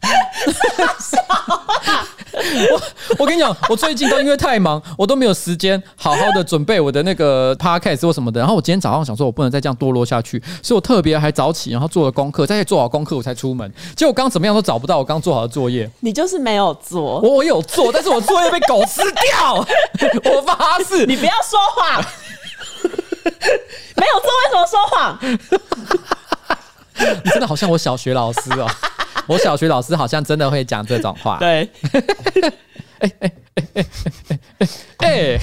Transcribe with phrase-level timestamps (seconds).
[2.70, 2.80] 我
[3.18, 8.38] 我跟你讲，我最近都因为太忙，我都没有时间好好的准备我的那个 podcast 或什么的。
[8.40, 13.70] 然后我今天早上想说，我不能再这样堕落下去，所以我特别还早起，然后做了功课，再做好功课我才出门。
[13.96, 15.90] 结果刚怎么样都找不到我刚做好的作业。
[16.00, 19.66] 你就是没有做，我我有做，但是我作业被狗吃掉。
[20.32, 22.04] 我发誓，你不要说谎。
[23.96, 25.18] 没有做，为什么说谎？
[27.24, 28.66] 你真的好像我小学老师哦。
[29.28, 31.38] 我小学老师好像真的会讲这种话。
[31.38, 31.68] 对，
[32.98, 33.84] 哎哎哎哎
[34.58, 35.40] 哎哎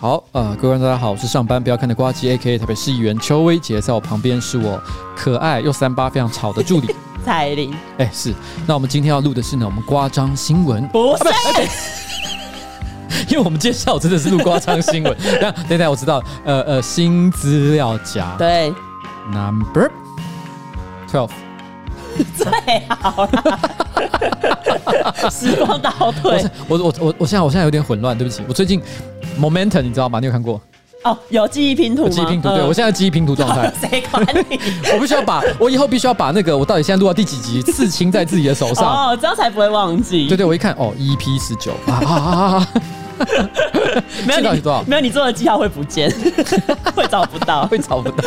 [0.00, 0.02] 哎！
[0.02, 4.80] 好，呃，各位观众大家好，我是上班不要看的瓜吉 A.K.A 台北市议员邱威杰，在我旁边是我
[5.14, 7.70] 可爱又三八非常吵的助理 彩玲。
[7.98, 8.34] 哎、欸，是，
[8.66, 10.86] 那我们今天要录的是呢，我们瓜张新闻。
[10.88, 11.24] 不是，
[13.28, 15.14] 因为我们介绍真的是录瓜张新闻。
[15.40, 18.72] 那等等，我知道，呃呃，新资料夹，对
[19.30, 19.90] ，Number
[21.10, 21.30] Twelve，
[22.36, 23.60] 最好了。
[25.30, 28.82] 时光倒退，我我我我现在我现在有点混乱，对不起，我最近。
[29.40, 30.18] Momentum，你知道吗？
[30.20, 30.60] 你有看过？
[31.02, 32.10] 哦，有记忆拼图吗？
[32.10, 33.72] 记忆拼图，对，我现在记忆拼图状态。
[33.80, 34.60] 谁管你？
[34.92, 38.84] 我必须要把，我以后必须要把那个我到底现在录到第几集，刺青在自己的手上。
[38.84, 40.26] 哦，这样才不会忘记。
[40.28, 42.68] 对对，我一看，哦，EP 十九啊啊啊啊！
[44.26, 44.82] 没有你多少？
[44.86, 46.10] 没有你做的记号会不见，
[46.94, 48.24] 会找不到， 会找不到。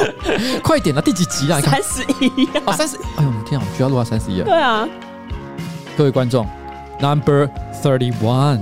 [0.63, 1.01] 快一点啊！
[1.01, 1.59] 第几集啊？
[1.61, 2.97] 三十一啊，三十。
[3.17, 4.45] 哎呦我天啊，需要录到三十一啊？
[4.45, 4.87] 对啊。
[5.97, 6.47] 各位观众
[6.99, 7.49] ，Number
[7.83, 8.59] Thirty One。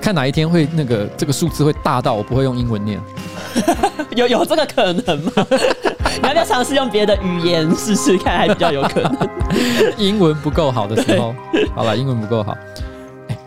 [0.00, 3.00] 看哪一天会那个这个数字会大到我不会用英文念，
[4.14, 5.32] 有有这个可能吗？
[6.20, 9.16] 你要不要尝试用别的语言试试看，还比较有可能。
[9.96, 11.34] 英文不够好的时候，
[11.74, 12.54] 好了，英文不够好。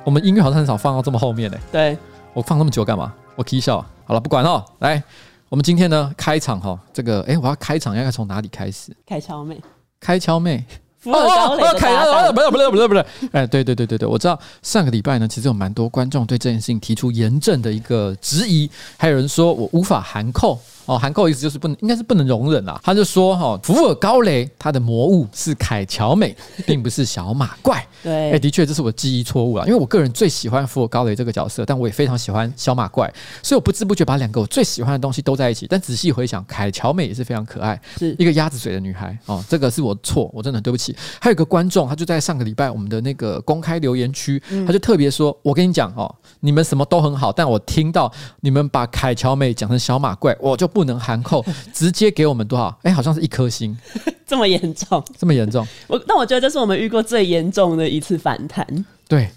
[0.07, 1.57] 哎，我们音乐好像很少放到这么后面呢。
[1.69, 1.97] 对，
[2.33, 3.13] 我放那么久干嘛？
[3.35, 3.85] 我起笑。
[4.05, 4.63] 好了，不管了。
[4.79, 5.03] 来，
[5.49, 8.95] 我们今天呢开场哈，这个哎，我要开场，应该从哪里开始？
[9.05, 9.61] 开敲妹，
[9.99, 10.63] 开敲妹。
[11.03, 20.57] 哦哦，凯哦，不是不是不是不是，哎，对对对对对，我知道上个礼拜呢，其实有蛮多观众对这件事情提出严正的一个质疑，还有人说我无法含扣。
[20.87, 22.79] 哦，含扣意思就是不能，应该是不能容忍啊。
[22.81, 27.85] 他就说哈、哦，福尔高雷他的魔物是凯乔美， 并不是小马怪。
[28.01, 35.67] 对，哎、欸，的确这是我记忆错误了，因为我个人最喜欢福尔高雷这个角色，但我也非常喜欢小马怪，所以我不知不觉把两个我最喜欢的东西都在一起。
[35.69, 39.17] 但仔细回想，凯乔美也是非常可爱，是一个鸭子嘴的女孩。
[39.25, 40.95] 哦，这个是我错，我真的很对不起。
[41.19, 48.09] 还有一个观众，他就在上个礼拜我们的那个公开留言区，他就特别说：“我跟你讲哦，你们什么都很好，但我听到
[48.39, 51.43] 你们把凯乔美讲成小马怪，我就。”不能含扣，
[51.73, 52.67] 直接给我们多少？
[52.83, 53.75] 哎、欸，好像是一颗星，
[54.27, 55.65] 这么严重，这么严重。
[55.89, 58.63] 我那我觉得这是我们遇过最严重的一次反弹。
[59.07, 59.27] 对，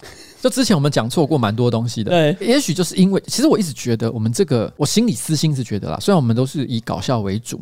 [0.42, 2.10] 就之前我们讲错过蛮多东西的。
[2.10, 7.58] 对，也许就是因为，其实我一直觉得我们这个，我心里私心是觉得啦，虽然我们都是以搞笑为主。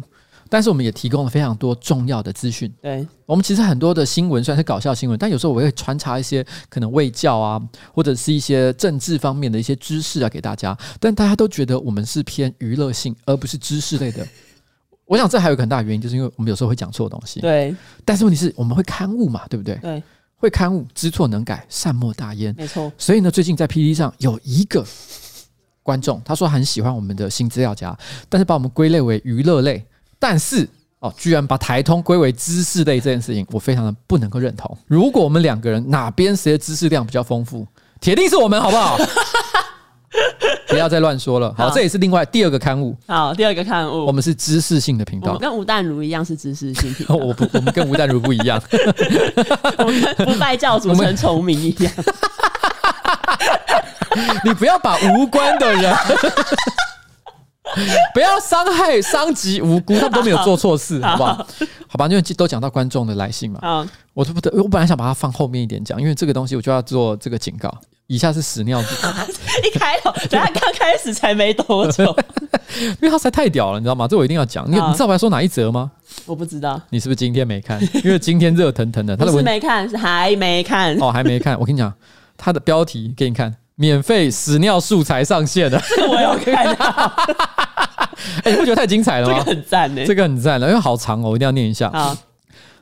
[0.48, 2.72] 但是我们也提供了非常多重要的资讯。
[2.80, 7.60] 对，我们其实很多的新闻虽然是搞笑新闻，但有时候我会穿插一些可能卫教啊，
[7.92, 10.76] 或者是一些政治方面的一些知识啊给大家。
[10.98, 14.26] 但大家都觉得我们是偏娱乐性，而不是知识类的。
[15.06, 17.40] 我想这还有一个很大的原因，就是因为我们有时候会讲错东西。
[17.40, 17.74] 对。
[18.04, 19.74] 但是问题是我们会刊物嘛，对不对？
[19.76, 20.02] 对。
[20.36, 22.54] 会刊物，知错能改，善莫大焉。
[22.56, 22.92] 没错。
[22.96, 24.86] 所以呢，最近在 PTT 上有一个
[25.82, 27.98] 观众，他说很喜欢我们的新资料夹，
[28.28, 29.84] 但是把我们归类为娱乐类。
[30.18, 30.68] 但是
[31.00, 34.76] 哦，居然把台通归为知识类这件事情，我非常的不能够认同。
[34.86, 37.66] 如果我们两个人哪边谁的知识量比较丰富，
[38.00, 38.98] 铁定是我们，好不好？
[40.68, 41.54] 不要再乱说了。
[41.56, 42.96] 好，这也是另外第二个刊物。
[43.06, 47.14] 好，第二个刊物，我们是知识性的频道，跟吴淡如一样是知识性频道。
[47.14, 48.60] 我不，我们跟吴淡如不一样，
[49.78, 51.92] 我们跟不拜教主陈崇明一样。
[54.44, 55.94] 你不要把无关的人。
[58.14, 61.46] 不要伤害、伤及无辜，他们都没有做错事， 好不好？
[61.88, 63.58] 好吧，因为都讲到观众的来信嘛。
[63.62, 67.72] 啊，我都不得，我本来想把它放后面一点讲，因为这个东西我就要做这个警告。
[68.06, 68.88] 以下是屎尿屁。
[69.68, 72.04] 一开头，等下刚开始才没多久，
[72.80, 74.08] 因为他实在太屌了，你知道吗？
[74.08, 74.64] 这我一定要讲。
[74.66, 75.90] 你你知道我要说哪一则吗？
[76.24, 76.80] 我不知道。
[76.88, 77.78] 你是不是今天没看？
[78.02, 81.58] 因为今天热腾腾的，他的文没看，是还没看哦，还没看。
[81.60, 81.92] 我跟你讲，
[82.38, 83.54] 他的标题给你看。
[83.80, 87.12] 免费屎尿素材上线了，这个我有看到。
[88.42, 89.38] 哎，你不觉得太精彩了吗？
[89.38, 91.88] 这个很赞呢，这个很赞了，因为好长哦，我一定要念一下。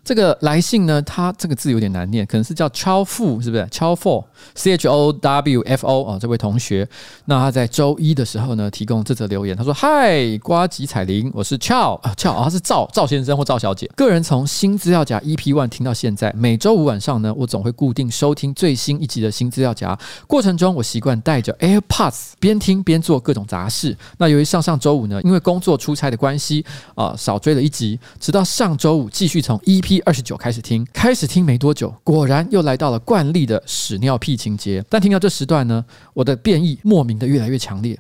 [0.06, 3.66] 这个来信呢，它这个字有点难念，可能是叫超富，是不是？
[3.72, 6.88] 超 for，C H O W F O 啊，这位同学，
[7.24, 13.90] 那他在周一的时候呢，提供这则留言，他说：“嗨，瓜吉彩铃，我是俏啊，俏啊，他是赵赵先生或赵小姐。
[13.96, 19.98] 个人从新资料夹 EP One 听到现在，每周五晚上呢，我总会固定收听最新一集的新资料夹。
[20.28, 23.96] 过程中，我习惯带着 AirPods 边听边做各种杂事。
[24.18, 26.64] 那由于上上周五呢，因为工作出差的关系
[26.94, 30.86] 啊，少追了一集，直到上周五继续从 EP 二十九开始听。
[30.92, 34.84] 开始听没多久，果然又来到了惯例的屎尿屁情节。
[34.88, 35.84] 但听到这时段呢，
[36.14, 37.98] 我的变异莫名的越来越强烈。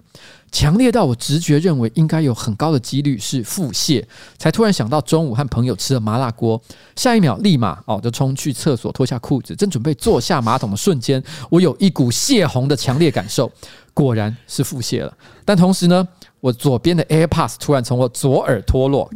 [0.52, 4.02] 强烈到我直觉认为应该有很高的几率是腹泻，
[4.38, 6.58] 才突然想到中午和朋友吃了麻辣锅，
[6.94, 13.50] 下一秒立马哦就冲去厕所脱下裤子，正准备坐下马桶的瞬间，我有一股泄洪的强烈感受，
[13.92, 15.12] 果然是腹泻了。
[15.44, 16.06] 但同时呢，
[16.40, 19.10] 我左边的 AirPods 突然从我左耳脱落，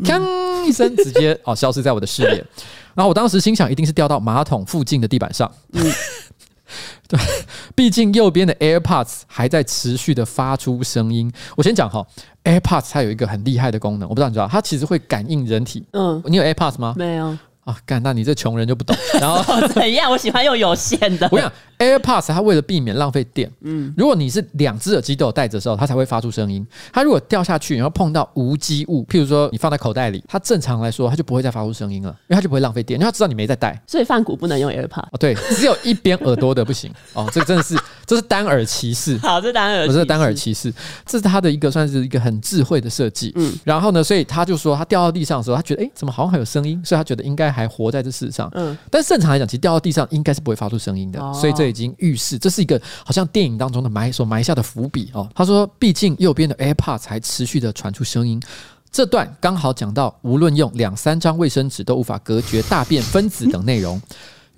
[0.63, 2.45] 锵一声，直接 哦消失在我的视野。
[2.95, 5.51] 然后我当时心想，一定是掉到马桶附近的地板上。
[5.73, 5.85] 嗯
[7.09, 7.19] 对，
[7.75, 11.33] 毕竟右边的 AirPods 还在持续的发出声音。
[11.57, 12.07] 我先讲哈
[12.45, 15.85] ，AirPods 它有一个很厉害的功能，我不知道你知道，它其实会感应人体。
[15.93, 16.95] 嗯，你有 AirPods 吗？
[16.97, 17.37] 没有。
[17.71, 18.97] 啊，干，那你这穷人就不懂。
[19.21, 20.11] 然后 怎样？
[20.11, 21.29] 我喜欢用有线的。
[21.31, 26.67] 我想 AirPods 它为了避免浪费电，嗯，如果你是两只耳机都有戴着的时候，它才会发出声音。
[26.93, 33.81] 它如果掉下去，然后碰到无机物，譬如说你放在口袋里，它正常来说它就不会再发出声音了，因为它就不会浪费电，因为它知道你没在戴。
[33.87, 35.09] 所以范谷不能用 AirPods。
[35.13, 36.93] 哦，对，只有一边耳朵的不行。
[37.15, 39.17] 哦，这个真的是这是单耳歧视。
[39.19, 40.73] 好，这单耳，不是单耳歧视，
[41.07, 43.33] 这是它的一个算是一个很智慧的设计。
[43.37, 46.81] 嗯，然后呢，所以他就说他掉到地上的时候，他觉得哎，怎么好像还有声音？
[46.85, 48.51] 所以他觉得应该还活在这世上。
[48.55, 55.29] 嗯，但正常来讲，其实掉到地上应该是不会发出声音的，哦、所以这已经预示这是一个好像电影当中的埋所埋下的伏笔哦。
[55.35, 58.41] 他说，毕竟右边的 AirPods 才持续的传出声音，
[58.91, 64.01] 这段刚好讲到无论用两三张卫生纸都无法隔绝大便分子等内容。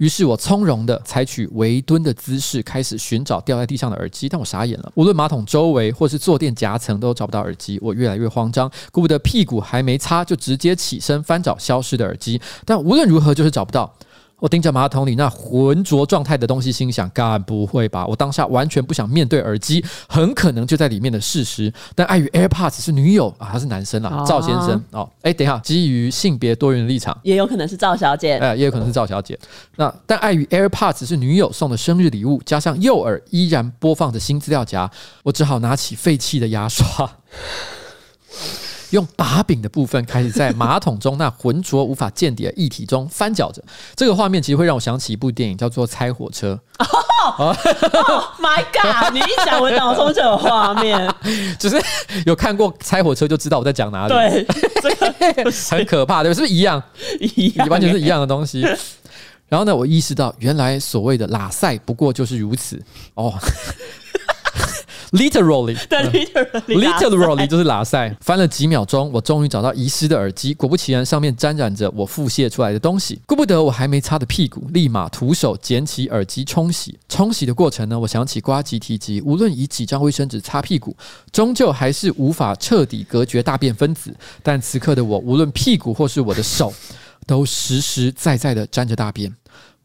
[0.02, 4.90] 于是我从容的采取围蹲的姿势，开始寻找掉在地上的耳机，但我傻眼了。
[4.96, 13.94] 无论马桶周围或是坐垫夹层都找不到耳机，我越来越慌张，顾不得屁股还没擦，就直接起身翻找消失的耳机，但无论如何就是找不到。
[14.42, 18.04] 我盯着马桶里那浑浊状态的东西，心想：该不会吧？
[18.04, 21.72] 我当下完全不想面对耳机很可能就在里面的事实。
[21.94, 25.08] 但碍于 AirPods 是女友啊，他是男生啊，赵、哦、先生哦。
[25.22, 29.38] 哎，等一下，基于性别多元的立场，也有可能是赵小姐，哎，也有可能是赵小姐。
[29.76, 34.90] 那但碍于 AirPods 是女友送的生日礼物，加上右耳依然播放着新资料夹，
[35.22, 37.08] 我只好拿起废弃的牙刷。
[38.92, 43.62] 用把柄的部分开始在马桶中那浑浊无法见底的液体中翻搅着，
[43.96, 46.58] 这个画面其实会让我想起一部电影，叫做《猜火车》。
[47.38, 49.12] Oh, oh my god！
[49.12, 51.12] 你一讲，我脑中就有画面，
[51.58, 51.80] 就是
[52.26, 54.12] 有看过《猜火车》就知道我在讲哪里。
[54.12, 54.46] 对，
[54.82, 56.34] 这个 很可怕，对吧？
[56.34, 56.82] 是不是一样？
[57.20, 58.62] 一样，完全是一样的东西。
[59.48, 62.82] 然后呢，我意识到原来所谓的拉塞不过就是如此
[63.14, 63.32] 哦。
[65.12, 66.26] Literally，对
[66.74, 68.16] ，literally，literally 就是拉塞。
[68.22, 70.54] 翻了几秒钟，我终于找到遗失的耳机。
[70.54, 73.20] 果不其然，上面沾染着我腹泻出来的东西。
[73.26, 76.98] 顾不得我还没擦的屁股，立马徒手捡起耳机冲洗。
[77.10, 80.96] 冲洗的过程呢，我想起瓜吉提及，无论以几张卫生纸擦屁股，
[81.30, 84.16] 终究还是无法彻底隔绝大便分子。
[84.42, 86.72] 但此刻的我，无论屁股或是我的手，
[87.26, 89.30] 都实实在在的沾着大便。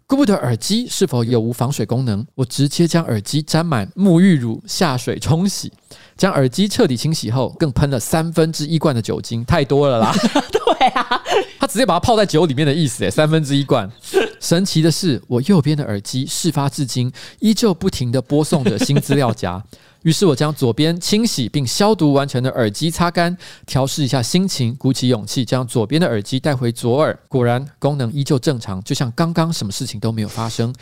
[0.09, 5.69] 顾不得耳机是否有无防水功能，我直接将耳机沾满沐浴乳下水冲洗，
[6.15, 10.15] 将耳机彻底清洗后，更喷了三分之一罐的酒精，太多了啦！
[10.50, 11.21] 对啊，
[11.59, 13.91] 他直接把它泡在酒里面的意思诶，三分之一罐。
[14.39, 19.62] 神奇的是，我右边的耳机事发至今依旧不停地播送着新资料夹。
[20.08, 27.20] 于是我将左边清洗并消毒完成的耳机擦干，调试一下心情，鼓起勇气将左边的耳机带回左耳。
[27.28, 30.74] 果然功能依旧正常，就像刚刚什么事情都没有发生。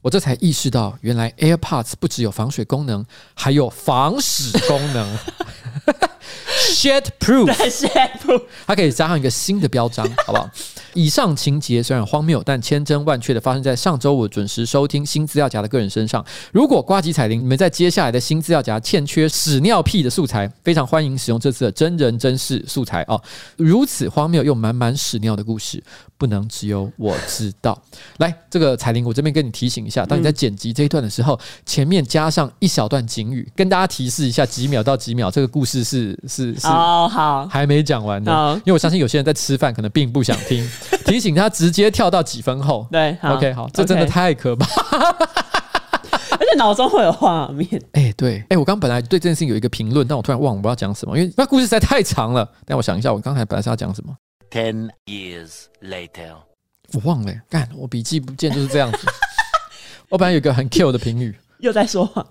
[0.00, 5.18] 我这才意识到，原来 AirPods 不只有防水功能，还有防屎功能。
[6.72, 10.48] Shit proof，Shit proof，它可以加上一个新的标章，好不好？
[10.98, 16.24] 以上情节虽然荒谬，但千真万确的发生在上周五准时收听新资料夹的个人身上。
[16.50, 23.22] 如果瓜吉彩铃，你们在接下来的新资料夹欠缺屎尿屁的素材，非常欢迎使用这次的真人真事素材哦。
[23.56, 25.80] 如此荒谬又满满屎尿的故事，
[26.16, 27.80] 不能只有我知道。
[28.16, 40.68] 来，这个彩铃，我这边跟你提醒一下，当你在剪辑这一段的时候，前面加上一小段警语，跟大家提示一下几秒到几秒，这个故事是是是哦好，还没讲完的，因为我相信有些人在吃饭，可能并不想听。
[41.04, 44.66] 提醒他直接跳到几分后，对，OK，好，这真的太可怕，
[46.30, 47.68] 而且脑中会有画面。
[47.92, 52.48] 哎、欸，对，哎、欸，我刚本来对这件事情有一个评论，但我突然忘了我要讲什么，因为那故事实在太长了。
[52.64, 54.14] 但我想一下，我刚才本来是要讲什么。
[54.50, 56.34] Ten years later，
[56.94, 58.98] 我忘了、欸，干，我笔记不见就是这样子。
[60.08, 62.26] 我本来有个很 Q 的评语，又在说谎。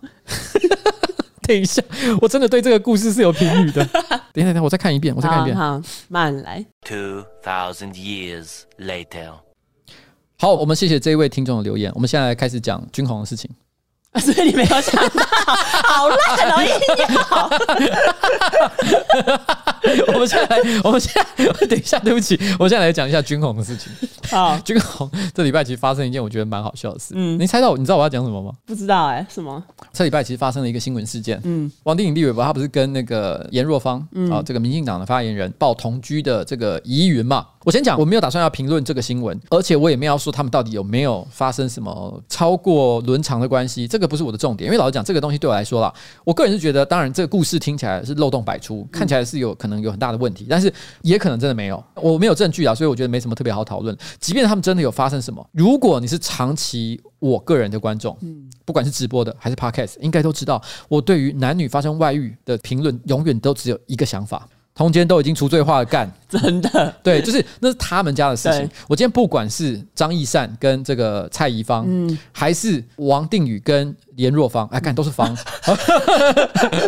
[1.48, 1.82] 等一下，
[2.22, 3.84] 我真的对这个故事是有评语的。
[4.34, 5.56] 等一下，等一下，我再看一遍，我再看一遍。
[5.56, 6.66] 好，好，慢来。
[6.86, 9.32] Two thousand years later。
[10.38, 11.92] 好，我们谢谢这一位听众的留言。
[11.96, 13.50] 我们现在来开始讲军红的事情。
[14.34, 15.26] 所以你没有想到，
[15.86, 16.64] 好烂哦！
[16.64, 16.70] 硬
[17.16, 17.50] 要。
[20.14, 21.24] 我们现在来，我们现在
[21.68, 23.92] 等一下，对不起，我现在来讲一下军红的事情。
[24.30, 27.14] 好，军红这礼拜其实发生一件我觉得蛮好笑的事。
[27.16, 27.76] 嗯，你猜到？
[27.78, 28.52] 你知道我要讲什么吗？
[28.66, 29.64] 不知道哎、欸，什么？
[29.94, 31.40] 这礼拜其实发生了一个新闻事件。
[31.44, 37.46] 嗯，王定颖立伟博，他不是跟那个严若芳啊、嗯哦，这个民进党的发言人报同居的这个疑云嘛？
[37.64, 44.68] 我先讲，我没有打算要评论这个新闻，而且我也没有说他们到底有没有发生什么超过伦常的关系，这个不是我的重点。
[44.68, 53.96] 因为老实讲，这个东西对我来说啦，我个人是觉得，当然这个故事听起来是漏洞百出，看起来是有可能有很大的问题，但是也可能真的没有，我没有证据啊，所以我觉得没什么特别好讨论。
[54.20, 58.18] 即便他们真的有发生什么，如果你是长期我个人的观众，
[58.66, 64.48] 不管是直播的还是 Podcast，应该都知道，我对于男女发生外遇的评论，永远都只有一个想法。
[64.78, 68.70] 通奸都已经除罪化了，干真的对，就是那是他们家的事情。
[68.88, 75.36] 我今天不管是张义善跟这个蔡宜芳，嗯，还是王定宇跟颜若芳，哎，干都是芳，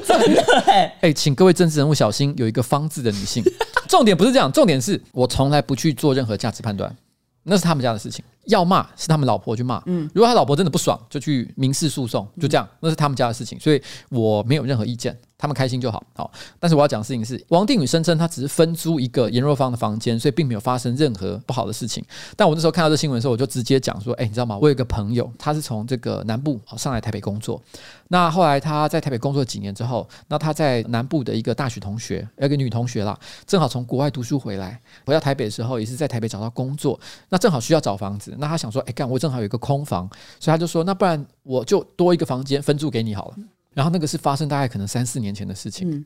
[0.05, 3.43] 真的哎， 哎，请各位政治人物小心，有一个“方”字的女性。
[3.87, 6.95] 重点不是这样，重点是我从来不去做任何价值判断，
[7.41, 8.23] 那是他们家的事情。
[8.49, 15.17] 要骂是他们老婆去骂，嗯，如果他老婆真的不爽，就去民事诉讼，就这样，那是他们家的事情，所以我没有任何意见。
[15.41, 16.29] 他们开心就好，好。
[16.59, 22.03] 但是我要讲的事情是，王定宇声称他只是分租一个颜若芳的房间，所以并没有发生任何不好的事情。
[22.35, 24.57] 但我那时候看到这新闻的时候，我就直接讲说：“哎，你知道吗？
[24.61, 27.61] 我有一个朋友，他是从这个南部上来台北工作。
[28.09, 36.99] 那后来他在台北工作几年之后，那他在南部的一个大学同学，有一个女同学啦，正好从国外读书回来，回到台北的时候，也是在台北找到工作。
[37.29, 43.35] 那正好需要找房子，那他想说：哎，干，我正好有一个空房，所以他就说：那不然我就多一个房间分租给你好了。”
[43.71, 46.03] 然后那个是发生大概可能三四年前的事情，嗯、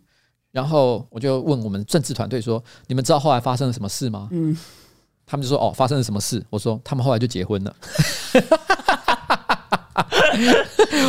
[0.51, 4.55] 然后我就问我们政治团队说：“你们知道后来发生了什么事吗？”嗯，
[5.25, 7.73] 他们就说：“哦，发生了什么事？”我说：“他们后来就结婚了。”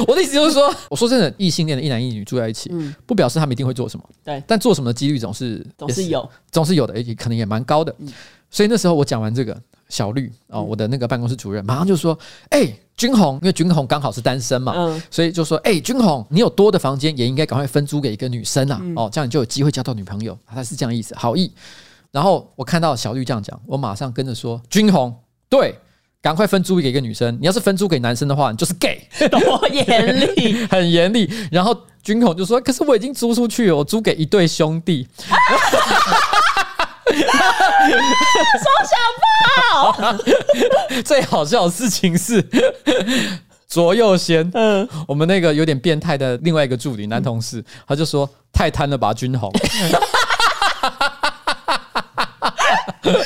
[0.07, 7.95] 我的意思就是说，我说真的，异性恋的一男一女住在一起，嗯、不表示他们一定会做什么，对，但做什么的几率总是总是有，总是有的，也可能也蛮高的。
[7.99, 8.11] 嗯、
[8.49, 9.61] 所以那时候我讲完这个。
[9.95, 12.19] 小绿哦，我的那个办公室主任马上就说
[12.51, 20.37] ：“哎、欸，君红，因为君红刚好是单身嘛，嗯、所以就说：哎、欸，君红，你有多的房间，也应该赶快分租给一个女生啊，嗯、哦，这样你就有机会交到女朋友。
[20.45, 21.49] 他是这样意思，好意。
[22.11, 25.15] 然后我看到小绿这样讲，我马上跟着说：君红，
[25.49, 25.79] 对，
[26.21, 27.39] 赶快分租给一个女生。
[27.41, 31.33] 你要是分租给男生的话，你就是 gay， 多严厉， 很严厉。
[31.53, 35.07] 然后军红就说：可是我已经租出去了，我租给一对兄弟。”
[38.63, 38.97] 双小
[39.73, 39.95] 炮！
[41.05, 42.45] 最好笑的事情是
[43.67, 49.53] 左右先，嗯，我们那个有点变态的另外一个助理男同事，他就说太贪了吧，君红，
[53.03, 53.21] 真的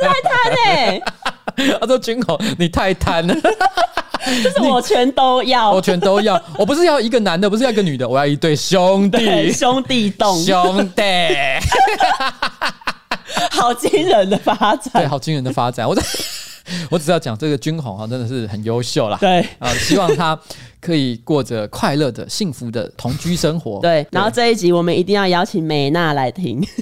[0.00, 0.32] 太贪
[0.66, 1.00] 哎！
[1.80, 3.34] 他说君红你太贪了，
[4.42, 11.02] 就是我全都要，我全都要，我不是要一个男的，不是要一个女的，我要一对兄弟，兄弟洞，兄弟。
[13.50, 15.88] 好惊人的发展，对，好惊人的发展。
[15.88, 15.96] 我
[16.90, 19.18] 我只要讲这个军红哈，真的是很优秀啦。
[19.20, 20.38] 对啊，希望他
[20.80, 23.80] 可以过着快乐的、幸福的同居生活。
[23.80, 26.66] 对，对然后这一集我们一定要邀请美娜来听。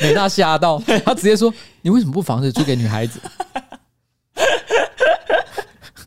[0.00, 1.52] 美娜吓到，她直接说
[1.82, 3.20] ：“你为什么不房子租给女孩子？”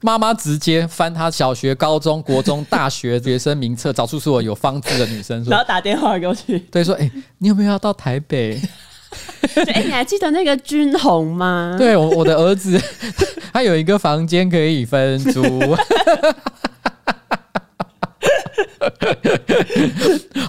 [0.03, 8.62] 妈妈直接翻她小学、高中、国中、大学学生名册，找出所有有方字的女生，然后打电话给我去，对，说：“哎、欸，你有没有要到台北？”
[9.55, 11.75] 哎、欸，你还记得那个军红吗？
[11.77, 12.77] 对，我我的儿子，
[13.53, 15.41] 他有一个房间可以分租。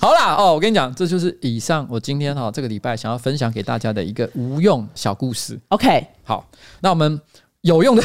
[0.01, 5.57] 好啦，哦，我跟你讲，这就是以上我今天哈这个礼拜想要分享给大家的一个无用小故事。
[5.69, 6.45] OK，好，
[6.81, 7.21] 那我们
[7.61, 8.03] 有用的。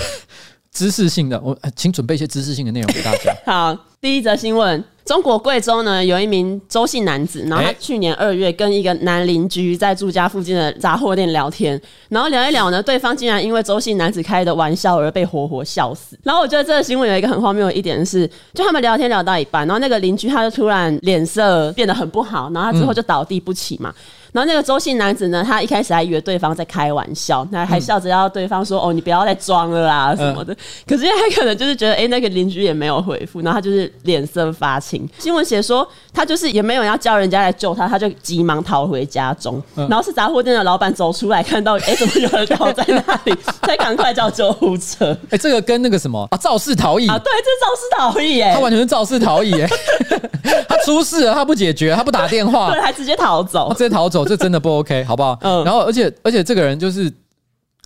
[0.79, 3.35] 知识性的，我请准备一些知识性的内容给大家。
[3.45, 16.17] 好，第一则新闻：中国贵州呢有一名周姓男子，然后他去年二月跟一个男邻居在住家附近的杂货店聊天，然后聊一聊呢，对方竟然因为周姓男子开的玩笑而被活活笑死。
[16.23, 23.89] 然后我觉得这个新闻有一个很荒谬的一点是，就他们聊天聊到一半，然后那个邻居他就突然脸色变得很不好，然后他之后就倒地不起嘛。
[23.89, 30.53] 嗯然后那个周姓男子呢，他一开始还以为对方在开玩笑，那还笑着要对方说：“嗯、哦，你不要再装了啦什么的。
[30.53, 30.57] 嗯”
[30.87, 35.07] 可是他可能就是觉得，哎、欸，那个邻居也没有回复，然后他就是脸色发青。
[35.17, 39.61] 新闻写说，他就是也没有要叫人家来救他，他就急忙逃回家中。
[39.75, 45.11] 嗯、然后是杂货店的老板走出来，看到，哎、欸，怎么有人倒在那里， 才赶快叫救护车。
[45.25, 47.07] 哎、欸，这个跟那个什么啊，肇事逃逸。
[47.07, 49.67] 啊，对，这是肇事逃逸，哎，他完全是肇事逃逸，哎，
[50.67, 55.37] 他出事了，他不解决，他不打电话，对，还直接逃走，直接逃走，这真的不 OK， 好不好？
[55.41, 55.63] 嗯。
[55.63, 57.11] 然后，而且，而且这个人就是。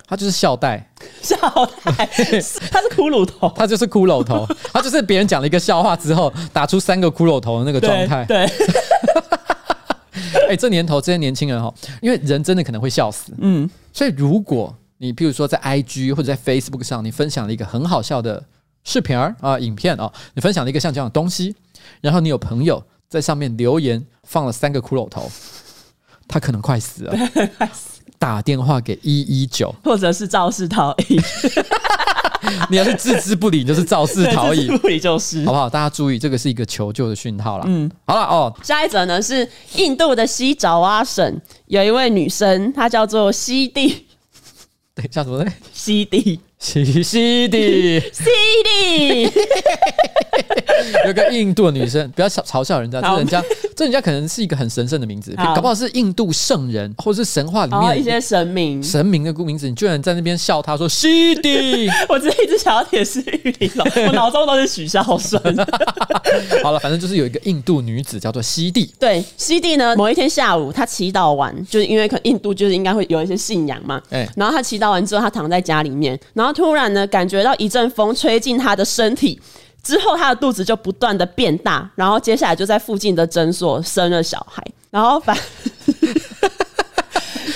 [0.06, 0.86] 他就是笑带，
[1.24, 1.36] 笑
[1.86, 8.26] 带，他是骷髅头， 他就是骷髅头，他就是别人讲了一个笑话之后，打出三个骷髅头的那个状态。
[8.26, 8.50] 对，哎、
[10.50, 18.44] 欸，这年头这些年轻人哈，因为人真的可能会笑死，嗯，所以如果你譬如说在 IG 或者在 Facebook 上，你分享了一个很好笑的
[18.84, 21.56] 视频儿啊、影片啊，你分享了一个像这样的东西，
[22.02, 25.32] 然后你有朋友在上面留言放了三个骷髅头，
[26.34, 27.16] 他可能快死了，
[27.60, 28.02] 快死。
[28.18, 31.22] 打电话给一一九，或者是肇事逃逸。
[32.72, 35.70] 你要是置之不理，就是肇事逃逸， 不理就是，好不好？
[35.70, 37.66] 大家注意，这个是一个求救的讯号啦。
[37.68, 38.52] 嗯，好了哦。
[38.64, 44.08] 下一则呢是印度的西爪哇省有一位女生，她叫做西蒂。
[44.96, 45.54] 对，叫什么呢？
[45.72, 46.40] 西蒂。
[46.58, 48.24] 西西蒂，西
[48.64, 49.30] 蒂，
[51.08, 53.44] 有个印度的女生，不要嘲嘲笑人家，这人家
[53.76, 58.82] 这人家可能是一个很神圣的名字，搞不好是印度圣人，或是神话里面一些神明。
[58.82, 65.42] 神明的名字，你居然在那边笑他说西迪， 我这一直想要铁狮玉玲珑， 我脑中都是许孝顺。
[66.64, 76.54] 好了，反正就是有一个印度女子叫做西蒂，对，西蒂呢，某一天下午她祈祷完，就是因为可印度就是应该会有一些信仰嘛，哎，然后她祈祷完之后，她躺在家里面，然后。
[76.54, 79.38] 突然呢，感觉到一阵风吹进她的身体，
[79.84, 85.38] 之后他的肚子就不断的变大，然后接下来就在附近的诊所生了小孩，然后反，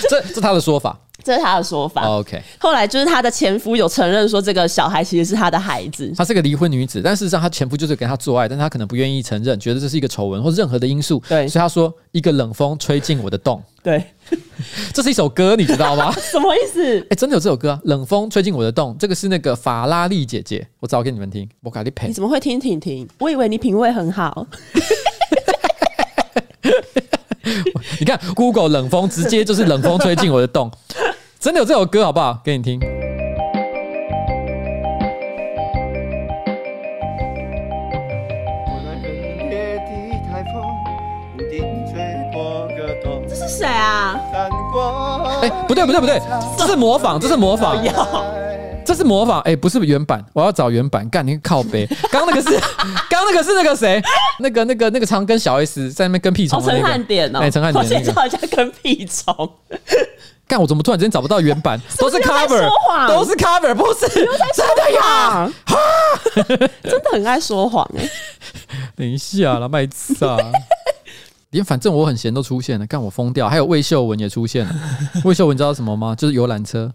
[0.09, 0.95] 这这他的说法。
[1.27, 2.03] 这是他的说法。
[2.07, 6.09] OK，后来就是他的前夫有承认说，这个小孩其实是他的孩子。
[6.17, 11.21] 她是个离婚女子，但事实上她前夫就是跟她做爱，但她可能不愿意承认，觉得这是一个丑闻或任何的因素。
[11.27, 13.61] 对，所以她说一个冷风吹进我的洞。
[13.83, 14.01] 对，
[14.93, 16.09] 这是一首歌，你知道吗？
[16.17, 17.05] 什么意思？
[17.09, 17.79] 哎，真的有这首歌啊！
[17.83, 21.49] 冷风吹进我的洞，这个是那个法拉利姐姐，我找给你们听。
[21.61, 22.07] 我给你配。
[22.07, 23.05] 你怎么会听婷婷？
[23.19, 24.47] 我以为你品味很好。
[27.99, 30.69] 你看，Google 冷风直接就是冷风吹进我的洞。
[31.47, 32.41] 真的有这首歌，好不好？
[32.43, 32.77] 给你听。
[43.29, 44.19] 这是谁啊？
[45.41, 46.21] 哎，不对，不对，不对，
[46.57, 47.81] 这是模仿，这是模仿，
[48.83, 49.39] 这是模仿。
[49.43, 51.07] 哎，不是原版，我要找原版。
[51.07, 51.87] 干，你靠北。
[52.11, 52.59] 刚刚那个是，
[53.09, 54.01] 刚刚那个是那个谁？
[54.39, 56.61] 那个、那个、那个常跟小 S 在那边跟屁虫。
[56.61, 57.81] 陈汉典哦，哎，陈汉典。
[57.81, 59.49] 我先叫人家跟屁虫。
[60.47, 61.79] 干，我怎么突然间找不到原版？
[61.99, 62.69] 都是 cover，
[63.07, 65.51] 都是 cover，不是真的呀？
[66.83, 68.09] 真的很爱说谎哎！
[68.95, 70.37] 等一下啦，麦子啊，
[71.51, 73.49] 连反正我很闲都出现了，干我疯掉。
[73.49, 74.75] 还有魏秀文也出现了，
[75.25, 76.15] 魏秀文你知道什么吗？
[76.15, 76.91] 就是游览车。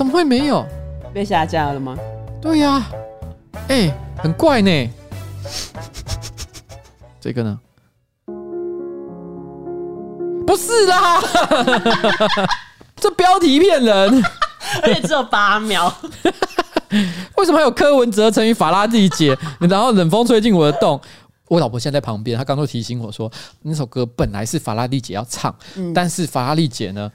[0.00, 0.66] 怎么会没有？
[1.12, 1.94] 被下架了吗？
[2.40, 2.88] 对呀、啊，
[3.68, 4.90] 哎、欸，很怪呢。
[7.20, 7.60] 这个呢？
[10.46, 11.20] 不是啦，
[12.96, 14.24] 这标题骗人，
[14.82, 15.94] 而且只有八秒。
[17.36, 19.36] 为什么还有柯文哲成于法拉利姐？
[19.58, 20.98] 然后冷风吹进我的洞。
[21.48, 23.30] 我老婆现在在旁边，她刚刚提醒我说，
[23.62, 27.10] 那首歌本来是法拉利姐要唱，嗯、但是法拉利姐呢？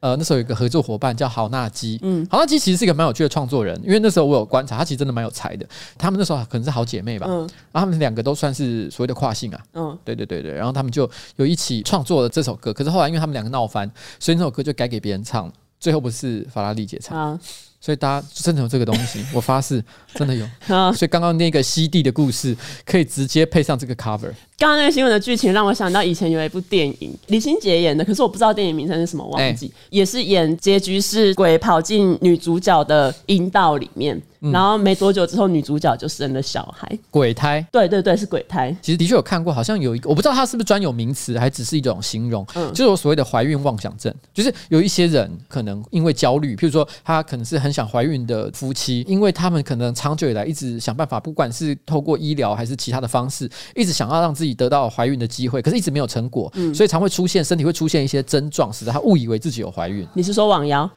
[0.00, 5.66] 呃，那时候有一个合作伙伴叫郝娜基，嗯，郝娜基其实是一个蛮有趣的创作人，因为那时候我有观察，他其实真的蛮有才的。
[5.98, 7.38] 他们那时候可能是好姐妹吧，嗯，
[7.70, 17.18] 然后他们两个都算是所谓的跨性啊，嗯，对对对对，然后他们就有一起创作了这首歌，可是后来因为他们两个闹翻，所以那首歌就改给别人唱，最后不是法拉利姐唱。
[17.18, 17.40] 啊
[17.82, 19.82] 所以大家真的有这个东西， 我发誓
[20.12, 20.46] 真的有。
[20.92, 24.30] 所以刚刚那个西地的故事可以直接配上这个 cover。
[24.60, 29.72] 刚刚那个新闻的剧情让我想到以前有一部电影，李心洁演的，可是我不知道电影名称是什么，忘记。
[29.88, 34.20] 也是演结局是鬼跑进女主角的阴道里面。
[34.40, 37.62] 然后没多久之后，女主角就生了小孩，鬼胎。
[37.70, 38.74] 对对对，是鬼胎。
[38.80, 42.42] 其实的确有看过，好像有一个，我不知道它是不是专有名词，还只是一种形容。
[42.54, 53.46] 嗯，就是我所谓的怀孕妄想症，就是有一些人可能因为焦虑，譬如说他可能是很很想怀孕的夫妻，因为他们可能长久以来一直想办法，不管是透过医疗还是其他的方式，
[53.76, 60.06] 一直想要让自己得到怀孕的机会，可是一直没有成果，嗯、所以常会出现身体会出现一些症状，使得他误以为自己有怀孕。
[60.14, 60.90] 你是说网谣？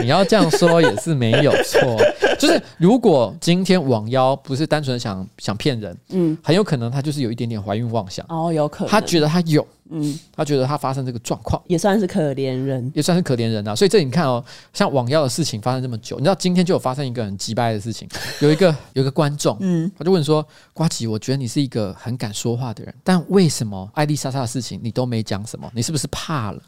[0.00, 1.96] 你要这样说也是没有错，
[2.40, 13.74] 就是如果今天网妖不是单纯的想想骗人，嗯，很有可能他就是有一点点怀孕妄想哦，有可能他觉得他有，嗯，他觉得他发生这个状况也算是可怜人，也算是可怜人啊。
[13.74, 18.08] 所以这你看哦，像网妖的事情发生这么久，你知道今天就有发生一个很鸡掰的事情，
[18.40, 25.70] 有一个有一个观众，嗯，他就问说：瓜吉，我觉得你是一个很敢说话的人，但为什么艾丽莎莎的事情你都没讲什么？
[25.74, 26.60] 你是不是怕了？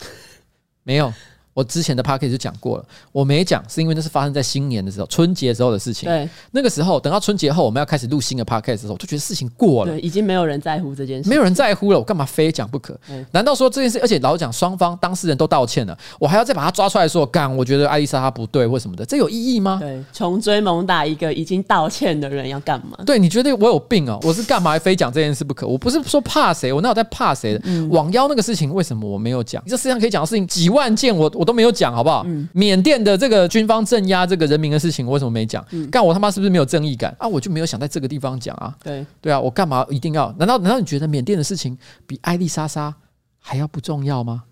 [0.82, 1.12] 没有。
[1.58, 6.08] 我之前的 podcast 就讲过了，我没讲是因为那是发生在新年的时候，春节时候的事情。
[6.08, 12.96] 对，那个时候等到春节后，我们要开始录新的 podcast 的时候，我就觉得事情过了，对，已经没有人在乎这件事，没有人在乎了，我干嘛非讲不可？
[13.32, 19.78] 难道说这件事，而且老讲双方当事人都道歉了，我还要再把他抓出来说，干，我觉得艾丽莎她不对或什么的，这有意义吗？
[19.80, 22.96] 对，穷追猛打一个已经道歉的人要干嘛？
[23.04, 24.16] 对，你觉得我有病哦？
[24.22, 25.66] 我是干嘛非讲这件事不可？
[25.66, 27.60] 我不是说怕谁，我哪有在怕谁的？
[27.64, 29.60] 嗯、网妖那个事情为什么我没有讲？
[29.66, 32.26] 这世界上可以讲的事情几万件，我我都没有讲，好不好？
[32.52, 35.64] 缅甸的这个军方镇压这个人民的事情，我为什么没讲？
[35.90, 37.26] 干我他妈是不是没有正义感啊？
[37.26, 38.76] 我就没有想在这个地方讲啊？
[38.84, 40.30] 对对啊，我干嘛一定要？
[40.38, 42.94] 难道难道你觉得缅甸的事情比艾丽莎莎
[43.38, 44.44] 还要不重要吗？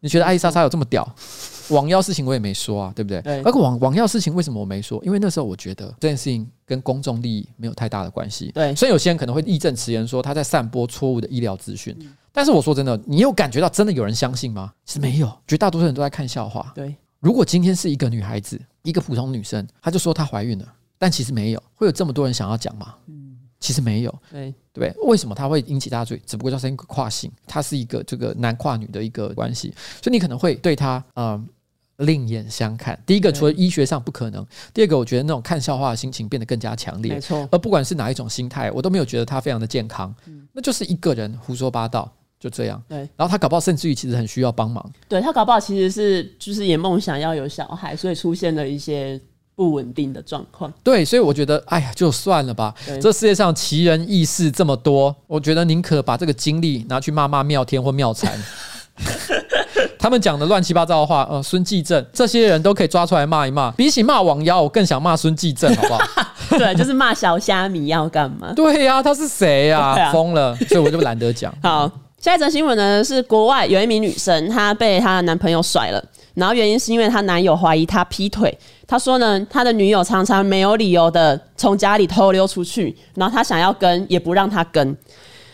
[0.00, 1.08] 你觉得艾丽莎莎有这么屌？
[1.70, 3.22] 网妖事情我也没说啊，对不对？
[3.22, 3.40] 对。
[3.44, 5.02] 而网网妖事情为什么我没说？
[5.02, 8.50] 因为那时候我觉得这件事情跟公众利益没有太大的关系。
[8.52, 8.74] 对。
[8.74, 11.96] 所以有些人可能会义正辞严说他在散播错误的医疗资讯。
[12.32, 14.72] 但是我说真的，你有感觉到真的有人相信吗？
[14.84, 16.72] 其实没有，绝大多数人都在看笑话。
[16.74, 16.96] 对。
[17.20, 20.66] 如果今天是一个女孩子，一个普通女生，她就说她怀孕了，
[20.98, 22.96] 但其实没有，会有这么多人想要讲吗？
[23.06, 26.22] 嗯，其实没有，对对，为什么她会引起大家注意？
[26.26, 31.46] 只不过就是一个跨性，它是一个这个男跨女的一个关系，所以你可能会对她嗯
[31.98, 32.98] 另眼相看。
[33.06, 34.42] 第一个，除了医学上不可能；
[34.74, 37.14] 第二个，我觉得那种看笑话的心情变得更加强烈。
[37.14, 40.12] 没错，而不管是哪一种心态，我都没有觉得她非常的健康。
[40.26, 42.12] 嗯，那就是一个人胡说八道。
[42.42, 42.98] 就这样，对。
[43.16, 49.20] 然后他搞不好甚至于其实很需要帮忙，对，他搞不好其实是就是也梦想要有小孩，所以出现了一些
[49.54, 50.72] 不稳定的状况。
[50.82, 52.74] 对，所以我觉得，哎呀，就算了吧。
[53.00, 58.36] 这世界上奇人异事这么多，我觉得宁可把这个精力拿去骂骂妙天或妙禅，
[59.96, 63.70] 他们讲的乱七八糟的话，呃，孙继正这些人都可以抓出来骂一骂。
[63.70, 66.00] 比起骂王妖，我更想骂孙继正，好不好？
[66.58, 68.52] 对，就是骂小虾米要干嘛？
[68.56, 70.12] 对呀、啊，他是谁呀、啊？
[70.12, 71.54] 疯、啊、了，所以我就懒得讲。
[71.62, 71.88] 好。
[72.22, 76.00] 下一则新闻呢，是国外有一名女生，她被她的男朋友甩了，
[76.34, 78.56] 然后原因是因为她男友怀疑她劈腿。
[78.86, 84.96] 她说呢，她的女友常常没有理由的从家里偷溜出去，然后她想要跟也不让她跟。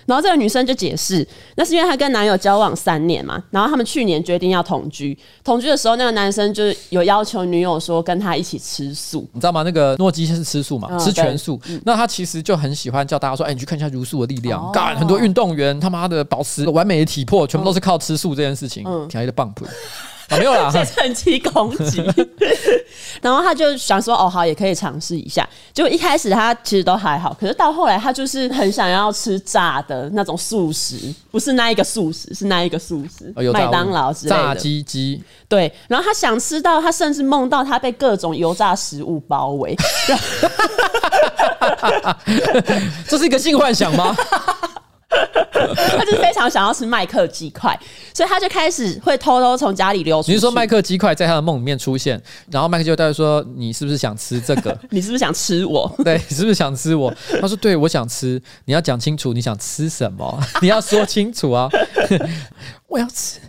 [0.08, 5.16] 然后这个女生就解释，那是因为她跟男友交往三年嘛，然后他们去年决定要同居。
[5.44, 9.62] 同居的时候，那个男生就是有要求女友说跟他一起吃素，你知道吗？
[9.62, 11.60] 那个诺基是吃素嘛，吃全素。
[11.84, 19.52] 那他其实就很喜欢叫大家说，哎，你去看一下茹素的力量，干很多运动员他妈的保持完美的体魄，全部都是靠吃素这件事情，挺的棒。
[20.28, 22.02] 啊，没有啦， 趁机攻击。
[23.20, 25.48] 然后他就想说，哦，好，也可以尝试一下。
[25.72, 35.22] 结果一开始他其实都还好，可是到后来他就是很想要吃炸的那种素食，不是那一个素食，是那一个素食，麦、哦、当劳之类的炸鸡鸡。
[35.48, 39.74] 对，然后他想吃到，他甚至梦到他被各种油炸食物包围。
[43.08, 44.14] 这是一个性幻想吗？
[45.98, 47.78] 他就非常想要吃麦克鸡块，
[48.14, 50.32] 所以他就开始会偷偷从家里溜出去。
[50.32, 54.78] 你是说麦克鸡块在他的梦里面出现，然后麦克就带说：“你是不是想吃这个？
[54.90, 55.90] 你是不是想吃我？
[56.04, 58.40] 对，你是不是想吃我？”他说：“对，我想吃。
[58.66, 61.68] 你要讲清楚你想吃什么，你要说清楚啊！
[62.86, 63.40] 我要吃。”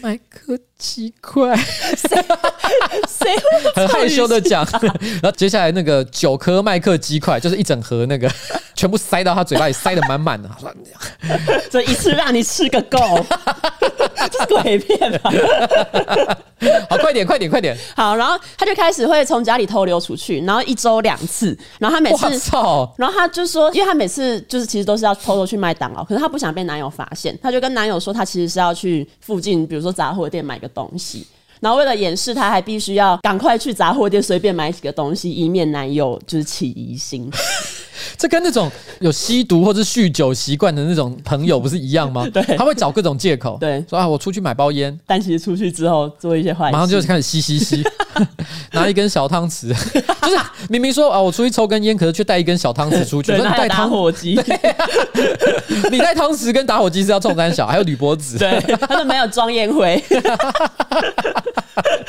[0.00, 1.54] 麦克鸡块，
[3.06, 3.36] 谁
[3.76, 4.66] 很害羞的讲，
[5.22, 8.28] 然后接下来那个九颗麦克鸡块，就是一整盒那个，
[8.74, 10.48] 全部塞到他嘴巴里，塞得满满的。
[10.48, 10.74] 他说
[11.70, 12.98] ：“这一次让你吃个够，
[14.32, 15.30] 这是鬼片吧？”
[16.90, 17.74] 好，快点，快点，快点。
[17.96, 31.26] 好，然后他就开始会从家里偷溜出去，然后一周两次，然后他每次，操然后他就说，因为他每次就是其实都是要偷偷去麦当劳，可是他不想被男友发现，他就跟男友说，他其实是要去附近，比如说杂货店买个东西，
[31.60, 37.30] 然后为了掩饰，他还必须要赶快去杂货店随便买几个东西，以免男友就是起疑心。
[38.16, 42.26] 这跟那种有吸毒或者酗酒习惯的那种朋友不是一样吗？
[42.32, 47.84] 对，他会找各种借口，对，说啊，我出去买包烟，但其实出去之后做一些坏事，马上就开始吸吸吸，
[48.72, 49.68] 拿一根小汤匙，
[50.22, 50.36] 就是
[50.68, 54.38] 明明说啊，我出去抽根烟，可是却带一根小汤匙出去，对，带打火机，
[55.90, 60.02] 你带汤匙跟打火机是要冲三小，还有铝箔纸，对，他们没有装烟灰。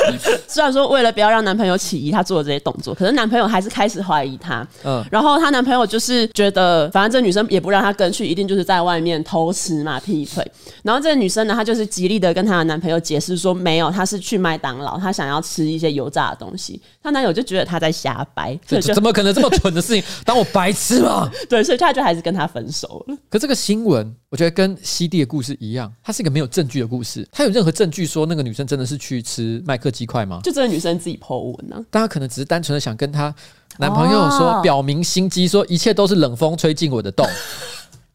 [0.47, 4.67] 虽然说为了不要让男朋友起疑，她做了这些动作，可是男朋友还是开始怀疑她。
[4.83, 10.45] 嗯，然后她男朋友就是觉得，反正这女生也不让她跟去，一定就是在外面偷吃嘛，劈腿。
[10.83, 16.81] 然后这个女生呢，她就是极力的跟她的男朋友解释说，没有，她是去麦当劳，她想要吃一些油炸的东西。
[17.03, 20.03] 她男友就觉得她在瞎掰，所以就怎么可能这么蠢的事情？
[20.25, 21.29] 当我白痴吗？
[21.49, 23.15] 对，所以她就还是跟她分手了。
[23.29, 27.27] 可这个新闻，我觉得跟西蒂的故事一样，它是一个没有证据的故事。
[27.33, 30.39] 他有任何证据说那个女生真的是去吃麦克鸡块吗？
[30.41, 31.83] 就这个女生自己 po 文呢、啊？
[31.91, 33.35] 大家可能只是单纯的想跟她
[33.79, 37.27] 男朋友说，哦、表明心机，说一切都是冷风吹进我的洞，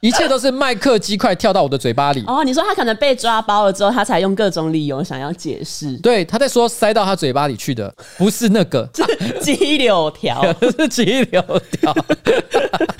[0.00, 2.24] 一切都是麦克鸡块跳到我的嘴巴里。
[2.26, 5.98] 哦，你说他可能被抓包了之后，他才用各种理由想要解释。
[5.98, 8.88] 对，他在说塞到他嘴巴里去的不是那个
[9.42, 11.94] 鸡柳条，是鸡柳条，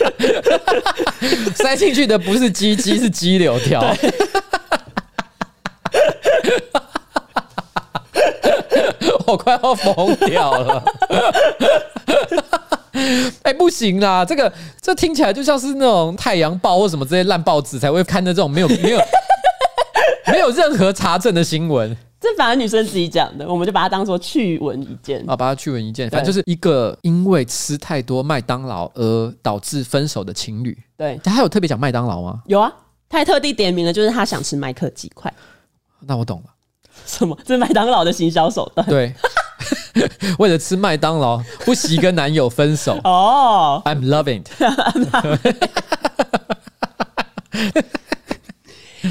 [1.66, 3.82] 塞进去的不是鸡鸡，是鸡柳条。
[9.26, 10.84] 我快要疯掉了！
[13.42, 19.00] 哎，不行啦，这个这听起来就像是那种《太阳报》或什么这些烂报纸才会看的这种没有没有
[20.26, 21.96] 没有任何查证的新闻。
[22.26, 26.10] 这反而女生自己讲的，我们就把它当做趣闻一件啊，把它趣闻一件。
[26.10, 30.76] 反正就是一个因为吃太多麦当劳而导致分手的情侣。
[30.96, 32.42] 对，他有特别讲麦当劳吗？
[32.46, 32.72] 有啊，
[33.08, 35.32] 他还特地点名了，就是他想吃麦克鸡块。
[36.00, 36.50] 那我懂了。
[37.04, 37.38] 什么？
[37.44, 38.84] 这是麦当劳的行销手段？
[38.88, 39.14] 对，
[40.40, 42.98] 为了吃麦当劳，不惜跟男友分手。
[43.04, 44.50] 哦、oh.，I'm loving it。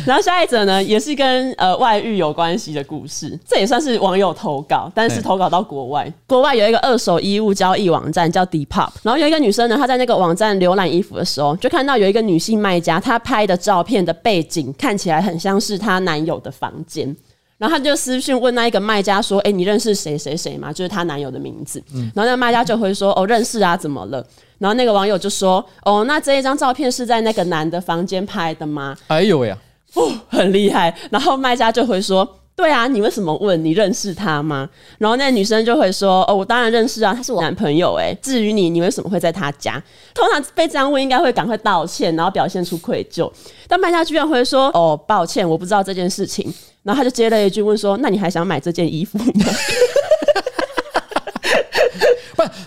[0.08, 6.12] 然后下一则呢，也是跟呃外遇有关系的故事，这也算是网友投稿，但是投稿到国外。
[6.28, 17.16] 国外有一个二手衣物交易网站叫 Depop，然后有一个女生呢，她在那个网站浏览衣服的时候，就看到有一个女性卖家，她拍的照片的背景看起来很像是她男友的房间。
[17.58, 20.74] 然后她就私讯问那一个卖家说：“哎，你认识谁谁谁吗？
[20.74, 21.82] 就是她男友的名字。
[21.94, 24.22] 嗯”然后那个卖家就会说：“哦，认识啊，怎么了？”
[24.60, 29.58] 然后那个网友就说：“哦，那这一张照片是在那个男的房间拍的吗？”哎呦喂呀，
[29.96, 30.96] 哦，很厉害。
[31.10, 33.62] 然后卖家就会说：“对啊，你为什么问？
[33.64, 37.96] 你认识他吗？”然后那女生就会说：“哦，我当然认识啊，他是我男朋友。
[37.96, 39.82] 哎，至于你，你为什么会在他家？
[40.14, 43.32] 通常被这样问，应该会赶快道歉，然后表现出愧疚。
[43.68, 46.54] 但卖家居然会说：‘哦，抱歉，我不知道这件事情。’”
[46.84, 49.26] 然后他就接了一句问说：“那你还想买这件衣服吗？”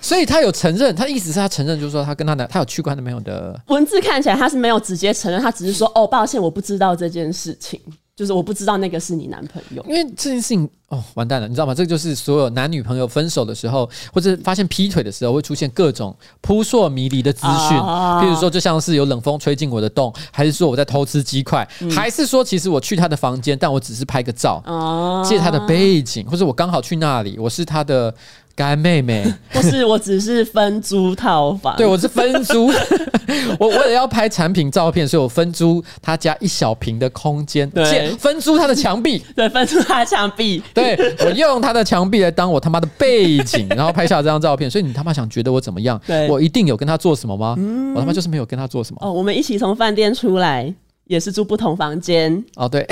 [0.09, 3.61] 不，所以他有承认，他的意思是他承认，就是说他跟他男，他有去过他男朋友的。
[3.67, 7.79] 文字看起来他是没有直接承认，他只是说：“哦，抱歉，我不知道这件事情。
[8.19, 11.73] ”就是我不知道那个是你男朋友，因为这件事情哦，完蛋了，你知道吗？
[11.73, 17.79] 这个就是所有男女朋友分手的时候，或者发现劈腿的时候，会出现各种扑朔迷离的资讯。
[17.79, 28.13] 哦、譬如说，就像是有冷风吹进我的洞，还是说我在偷吃鸡块，嗯、还是说其实我去他的房间，但我只是拍个照，哦、借他的背景，或者我刚好去那里，我是他的。
[28.59, 31.77] 干妹妹， 不是，我只是分租套房。
[31.77, 32.67] 对，我是分租，
[33.57, 44.69] 我为了要拍产品照片，所以我分租他家一小平的空间，对，分租他的墙壁， 对，分租他的墙壁，对，我用他的墙壁来当我他妈的背景，然后拍下这张照片。
[44.69, 46.01] 所以你他妈想觉得我怎么样？
[46.05, 47.55] 对，我一定有跟他做什么吗？
[47.59, 48.99] 嗯、我他妈就是没有跟他做什么。
[49.01, 52.45] 哦，我们一起从饭店出来，也是住不同房间。
[52.57, 52.85] 哦，对。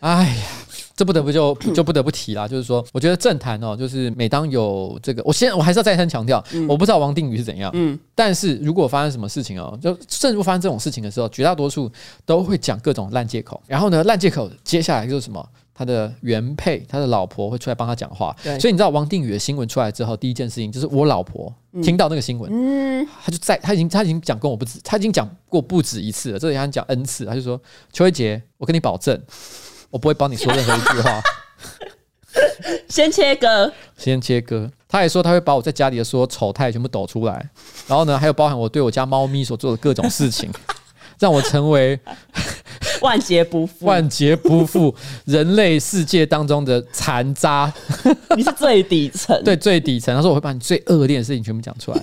[0.00, 0.61] 哎呀。
[1.02, 11.90] 这不得不就 就不得不提啦，就是说，我觉得政坛哦，就是每当有这个，我先我还是要再三强调，嗯、我不知道王定宇是怎样，嗯，但是如果发生什么事情哦，就正如发生这种事情的时候，绝大多数
[12.24, 18.56] 都会讲各种烂借口，然后呢，烂借口接下来就是什么，他的原配，他的老婆会出来帮他讲话，对。
[18.60, 27.60] 所以你知道王定宇的新闻出来之后，第一件事情就是我老婆听到那个新闻，嗯，他就在他已经他已经讲跟我不止，他已经讲过不止一次了，这里他讲 N 次，他就说
[27.92, 29.20] 邱慧杰，我跟你保证。
[29.92, 31.22] 我不会帮你说任何一句话。
[32.88, 34.68] 先切割，先切割。
[34.88, 37.48] 他还说他会把我在家里的所有丑态全部抖出来，
[37.86, 40.50] 然后呢，还有包含我对我家猫咪所做的各种事情，
[41.20, 42.00] 让我成为。
[43.02, 47.72] 万劫不复，万劫不复，人类世界当中的残渣，
[48.36, 50.14] 你是最底层，对，最底层。
[50.14, 52.02] 他说我会把你最恶劣的事情全部讲出来，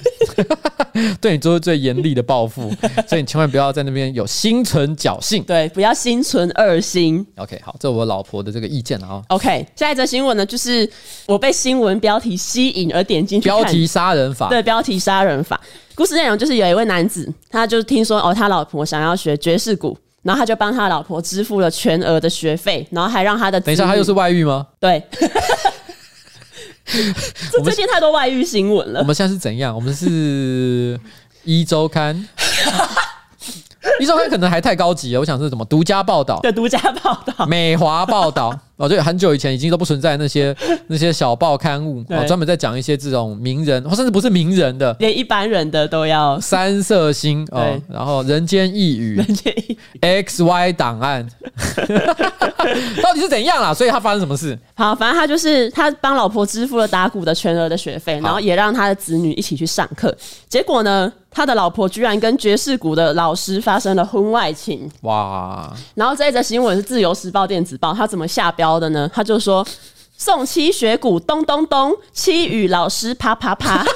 [1.22, 2.72] 对你做出最严厉的报复，
[3.08, 7.26] 所以你千万不要在那边有心存侥幸，对，不要心存二心。
[7.38, 9.22] OK，好，这是我老婆的这个意见啊。
[9.30, 10.90] OK，下一则新闻呢，就是
[11.26, 15.60] 我被新闻标题吸引而点进去，标题杀人法，对，标题杀人法。
[15.96, 19.98] 故事内容就是有一位男子，他就听说哦，他老婆想要学爵士鼓。
[20.30, 24.68] 然后他就帮他老婆支付了全额的学费，然后还让他的等一下，他又是外遇吗？
[24.80, 25.02] 对，
[27.52, 29.00] 这最近太多外遇新闻了。
[29.00, 29.74] 我们现在是怎样？
[29.74, 31.00] 我们是
[31.44, 32.28] 一周刊，
[34.00, 36.40] 一周刊可能还太高级了，我想是什么独家报道？
[36.42, 38.58] 对，独家报道， 美华报道。
[38.78, 40.56] 哦，对，很久以前已经都不存在那些
[40.88, 49.54] 那些小报刊物，哦，专门在讲一些这种名人，或甚至不是名人的，连一般人的都要三色星哦，然后人间异语，人间
[50.00, 51.28] ，X Y 档案，
[53.04, 53.74] 到底是怎样啦？
[53.74, 54.58] 所以他发生什么事？
[54.76, 60.16] 好，反正他就是他帮老婆支付了打鼓的全额的学费，然后也让他的子女一起去上课。
[60.48, 64.90] 结果呢，他的老婆居然跟爵士鼓的老师发生了婚外情。
[65.02, 65.72] 哇！
[65.96, 69.10] 然后这一则新闻是自由时报电子报，他怎么下标的呢？
[69.14, 69.66] 他就说
[70.18, 73.86] 送妻学鼓咚咚咚，妻与老师啪啪啪。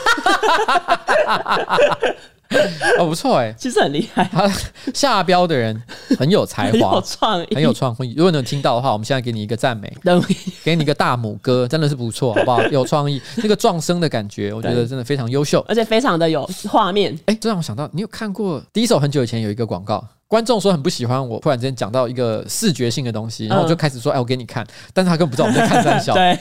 [3.00, 4.24] 哦，不错哎、欸，其实很厉害。
[4.32, 4.52] 他
[4.94, 5.82] 下标的人
[6.18, 8.14] 很有才华， 有创意，很有创意。
[8.16, 9.92] 如果能听到的话，我们现在给你一个赞美，
[10.64, 12.62] 给你一个大拇哥，真的是不错，好不好？
[12.72, 17.18] 有创意，那个撞声的感觉，我觉得真的非常优秀，而且非常的有画面。
[17.26, 26.12] 哎，这让我想到，你有看过第一首很久以前有一个广告，观众说很不喜欢我，突然之间讲到一个视觉性的东西，然后我就开始说，哎，我给你看，但是他根本不知道我们在看三小。
[26.18, 26.36] 对。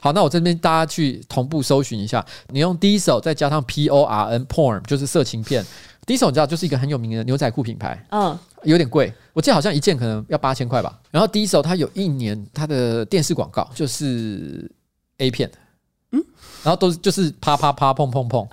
[0.00, 5.64] 好，那我这边大家去同步搜寻一下，你用 Diesel 再加上 P O R N Porn，就是色情片。
[6.08, 10.98] Diesel 你知道就是一个很有名的牛仔裤品牌，嗯，有点贵，我记得好像一件可能要八千块吧。
[11.12, 14.68] 然后 Diesel 它有一年它的电视广告就是
[15.18, 15.48] A 片，
[16.10, 16.20] 嗯，
[16.64, 18.44] 然后都是就是啪啪啪砰砰砰，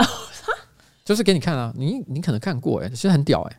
[1.03, 3.57] 就是给你看啊，你你可能看过哎、欸，其实很屌哎、欸。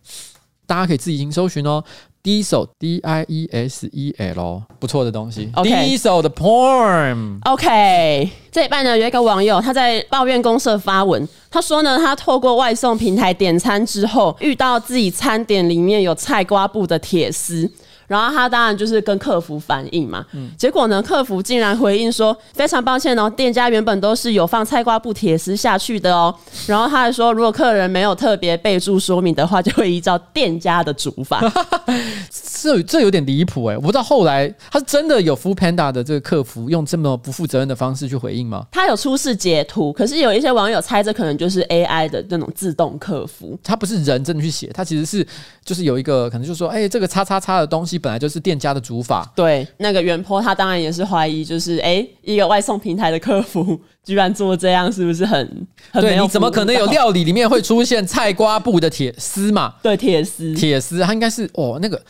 [0.66, 1.83] 大家可以自行搜寻哦
[2.22, 5.50] ，Diesel D I E S E L，不错的东西。
[5.55, 5.98] Okay.
[5.98, 7.38] Diesel 的 Porn。
[7.44, 17.70] OK，这一半呢有一个网友他在抱怨公社发文，他说呢，他透过外送平台点餐之后，遇到自己餐点里面有菜瓜布的铁丝。
[18.07, 26.35] 然后他当然就是跟客服反映嘛，嗯，结果呢，客服竟然回应说非常抱歉哦，店家原本都是有放菜瓜布铁丝下去的哦。
[26.67, 31.40] 然后他还说，如果客人没有特别备注说明的话，就会依照店家的煮法。
[32.62, 38.67] 这这有点离谱哎，我不知道后来他是真的有 Foodpanda 的这个客服用这么不负责任的方式去回应吗？
[38.71, 45.27] 他有出示截图，可是有一些网友猜这可能就是 AI 的那种自动客服，他不是人真的去写，他其实是
[45.64, 47.94] 就是有一个可能就是说，哎，这个叉叉叉的东西。
[47.99, 56.19] 本来就是店家的煮法，对那个原 po 他当然也是怀疑，就是哎、欸，一个外送平台的客服居然做这样，是不是很很对？
[56.19, 59.75] 你怎么可能有料理里面会出现菜瓜布的铁丝嘛？
[59.83, 62.01] 对，铁丝，铁丝，它应该是哦，那个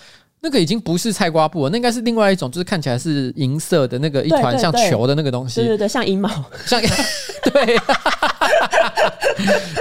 [0.45, 6.29] 那个已经不是菜瓜布了，那应该是另外一种，就是看起来是银色的那个一团像球的那个东西，对对对，像阴毛，
[6.67, 6.79] 像
[7.51, 7.81] 对。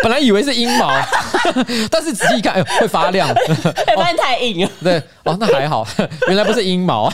[0.02, 0.89] 本来以为是阴毛，
[1.91, 3.28] 但是仔细一看，哎呦，会发亮。
[3.95, 4.71] 发现太硬了。
[4.82, 5.86] 对，哦，那还好，
[6.28, 7.12] 原来不是阴毛。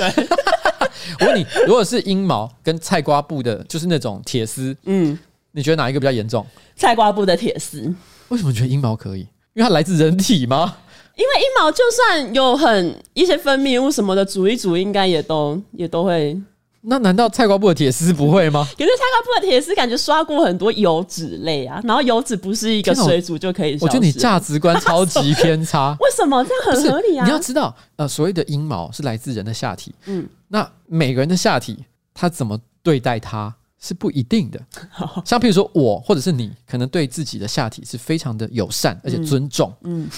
[1.19, 5.17] 我问你，如果是阴毛跟菜瓜布的，就是那种铁丝，嗯，
[5.51, 6.45] 你觉得哪一个比较严重？
[6.75, 7.91] 菜瓜布的铁丝。
[8.29, 9.21] 为什么觉得阴毛可以？
[9.53, 10.75] 因为它来自人体吗？
[11.19, 16.39] 因为阴毛就算有很一些分泌物什么的，煮一煮应该也都也都会。
[16.81, 18.65] 那难道菜瓜布的铁丝不会吗？
[18.77, 23.77] 可是菜瓜布的铁丝感觉刷过很多油脂类啊，然后油脂不是一个水煮就可以。
[23.81, 25.93] 我觉得你价值观超级偏差。
[25.99, 27.25] 为什么这样很合理啊？
[27.25, 34.59] 你要知道，呃，所谓的阴毛是来自人的下体，嗯，那每个人的下体他怎么对待它是不一定的。
[35.25, 40.09] 像譬如说我或者是你，可能对自己的下体是非常的友善而且尊重，嗯，嗯，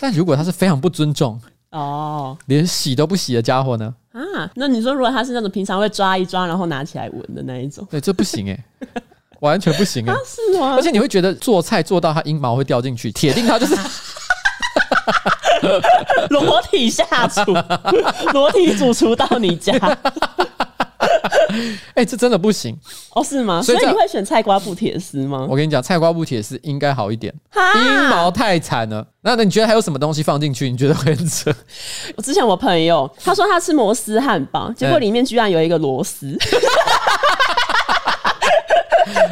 [0.00, 1.40] 但如果他是非常不尊重。
[1.70, 3.94] 哦，连洗都不洗的家伙呢？
[4.12, 8.64] 啊，那你说如果他是那种平常会抓一抓，然后拿起来闻的那一种，对，这不行哎，
[9.40, 10.76] 完全不行哎，是吗？
[10.76, 13.76] 而且你会觉得做菜做到他阴毛会掉进去，铁定他就是
[16.30, 17.52] 裸体下厨，
[18.32, 19.74] 裸体主厨到你家。
[21.94, 22.76] 哎、欸，这真的不行
[23.14, 23.22] 哦？
[23.22, 23.60] 是吗？
[23.62, 25.46] 所以，你会选菜瓜布铁丝吗？
[25.48, 27.32] 我跟你讲，菜瓜布铁丝应该好一点，
[27.76, 29.06] 阴毛太惨了。
[29.22, 30.70] 那那你觉得还有什么东西放进去？
[30.70, 31.52] 你觉得会很扯？
[32.16, 36.36] 我之前我朋友他说他吃摩斯汉堡，结果里面居然有一个螺丝。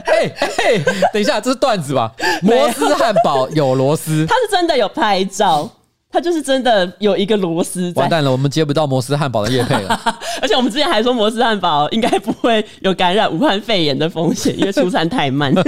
[0.06, 0.78] 哎哎，
[1.12, 2.10] 等一下，这是段子吧？
[2.42, 5.68] 摩斯汉堡有螺丝，他是真的有拍照。
[6.16, 10.00] 他就是真的有一个螺丝，完蛋了，我们接不到摩斯汉堡的业配了。
[10.40, 15.52] 而且我们之前还说摩斯汉堡应该不会有感染武汉肺炎的风险， 因为出餐太慢。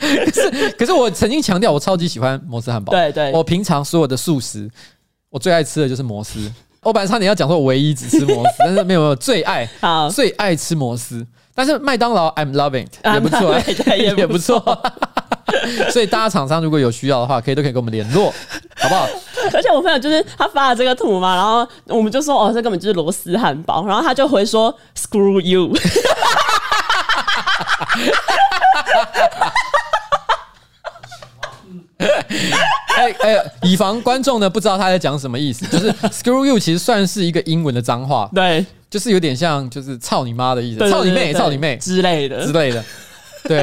[0.00, 2.90] 可是，可是我曾经强调，我超级喜欢摩斯汉堡。
[2.90, 4.66] 对对，我平常所有的素食，
[5.28, 6.50] 我最爱吃的就是摩斯。
[6.80, 11.26] 我本来差点要讲说，我唯一只吃摩斯，但是没有没有最爱，好最爱吃摩斯。
[11.54, 13.58] 但是麦当劳，I'm loving it，也不错，
[14.16, 14.82] 也不错。
[15.90, 18.32] 所以大家厂商如果有需要的话，可以都可以跟我们联络，
[18.76, 19.08] 好不好？
[19.52, 25.72] 而且我朋友就是他发了这个图嘛，然后我们就说哦，这根本就是螺丝汉堡，然后他就回说 Screw you。
[32.96, 42.82] 哎哎，以防观众呢不知道他在讲什么意思，就是 screw you 其实算是一个英文的脏话，对，就是有点像就是操你妈的意思，操你妹，操你妹之类的之类的。
[43.48, 43.62] 对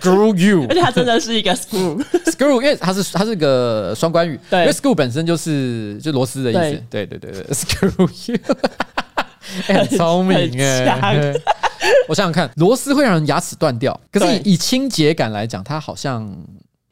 [0.00, 7.06] ，screw you，而且它真的是一个 screw，screw，因为它是它是个双关语，对，因为 screw 本身就是就螺丝的意思，对。
[7.06, 8.38] 对对对， screw you，
[9.66, 11.32] 很聪明哎，
[12.08, 16.28] 我想想看，螺丝会让人牙齿断掉，可是以清洁感来讲，它好像。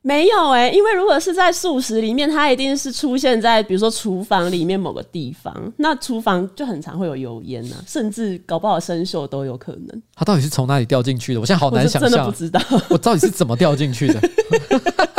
[0.06, 10.02] 没有哎、欸，因为如果是在素食里面，它一定是出现在比如说厨房里面某个地方，那厨房就很常会有油烟呐、啊，甚至搞不好生锈都有可能。
[10.14, 11.40] 它到底是从哪里掉进去的？
[11.40, 14.20] 我现在好难想象，真的不知道我到底是怎么掉进去的。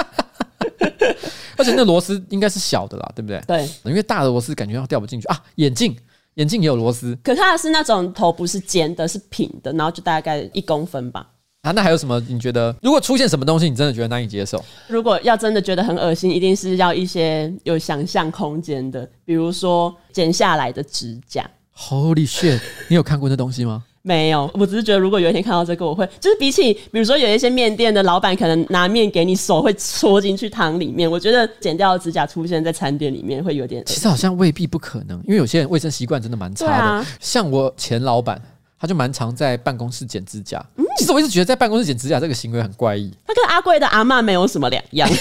[1.58, 3.42] 而且那螺丝应该是小的啦，对不对？
[3.46, 5.38] 对，因为大的螺丝感觉要掉不进去啊。
[5.56, 5.94] 眼镜，
[6.36, 11.28] 眼镜也有螺丝，可是它是那种头不是尖的，是平的，然后就大概一公分吧。
[11.64, 12.20] 啊，那还有什么？
[12.30, 14.64] 你觉得如果出现什么东西，你真的觉得难以接受？
[14.88, 21.50] 如果要真的觉得很恶心，一定是要一些有想象空间的，比如说剪下来的指甲。
[21.76, 22.60] Holy shit！
[22.88, 23.84] 你有看过那东西吗？
[24.02, 33.84] 没有，我只是觉得如果有一天看到这个，我会就是比起比如说有一些面店的老板可能拿面给你，手会戳进去汤里面，我觉得剪掉的指甲出现在餐点里面会有点。
[33.86, 36.72] 其实好像未必不可能，因为有些人卫生习惯真的蛮差的。
[36.72, 38.42] 啊、像我前老板。
[38.80, 40.64] 他就蛮常在办公室剪指甲。
[40.76, 43.12] 嗯、其实我一直觉得在办公室剪指甲这个行为很怪异。
[43.26, 45.10] 他跟阿贵的阿妈没有什么两样。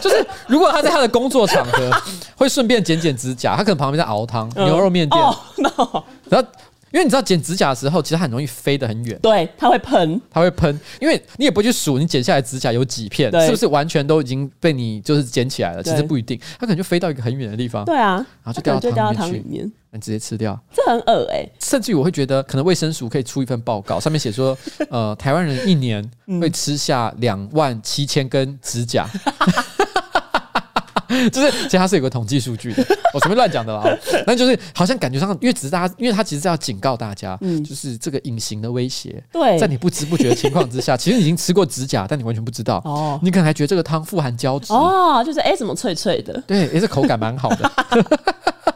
[0.00, 1.90] 就是如果他在他的工作场合
[2.36, 5.20] 会顺便剪剪指甲，他可能旁边在熬汤、嗯、牛肉面店。
[5.22, 6.48] 哦 no 然后。
[6.96, 9.18] 因为你知道剪指甲的时候，其实它很容易飞得很远。
[9.20, 10.80] 对，它会喷，它会喷。
[10.98, 15.82] 因为你也不会去数你剪下来指甲有几片，是不是完全都已经被你就是剪起来了？
[15.82, 17.84] 其实不一定，它可能就飞到一个很远的地方。
[17.84, 21.46] 对啊，然后就掉到汤里面，你直接吃掉，这很恶哎。
[21.60, 24.56] 甚至于我会觉得，可能卫生署可以出一份报告，上面写说，
[24.88, 26.02] 呃，台湾人一年
[26.40, 29.06] 会吃下两万七千根指甲。
[31.30, 33.84] 就是，其实它是有个统计数据的，我随便乱讲的啦。
[34.26, 39.22] 那就是好像感觉上，因为只是大家，因为它其实是要警告大家，嗯，就是这个隐形的威胁。
[39.32, 42.82] 对，在你不知不觉的情况之下，其实你已经吃过指甲，但你完全不知道。
[42.84, 44.72] 哦，你可能还觉得这个汤富含胶质。
[44.72, 46.40] 哦，就是哎，怎么脆脆的？
[46.46, 47.70] 对，也是口感蛮好的。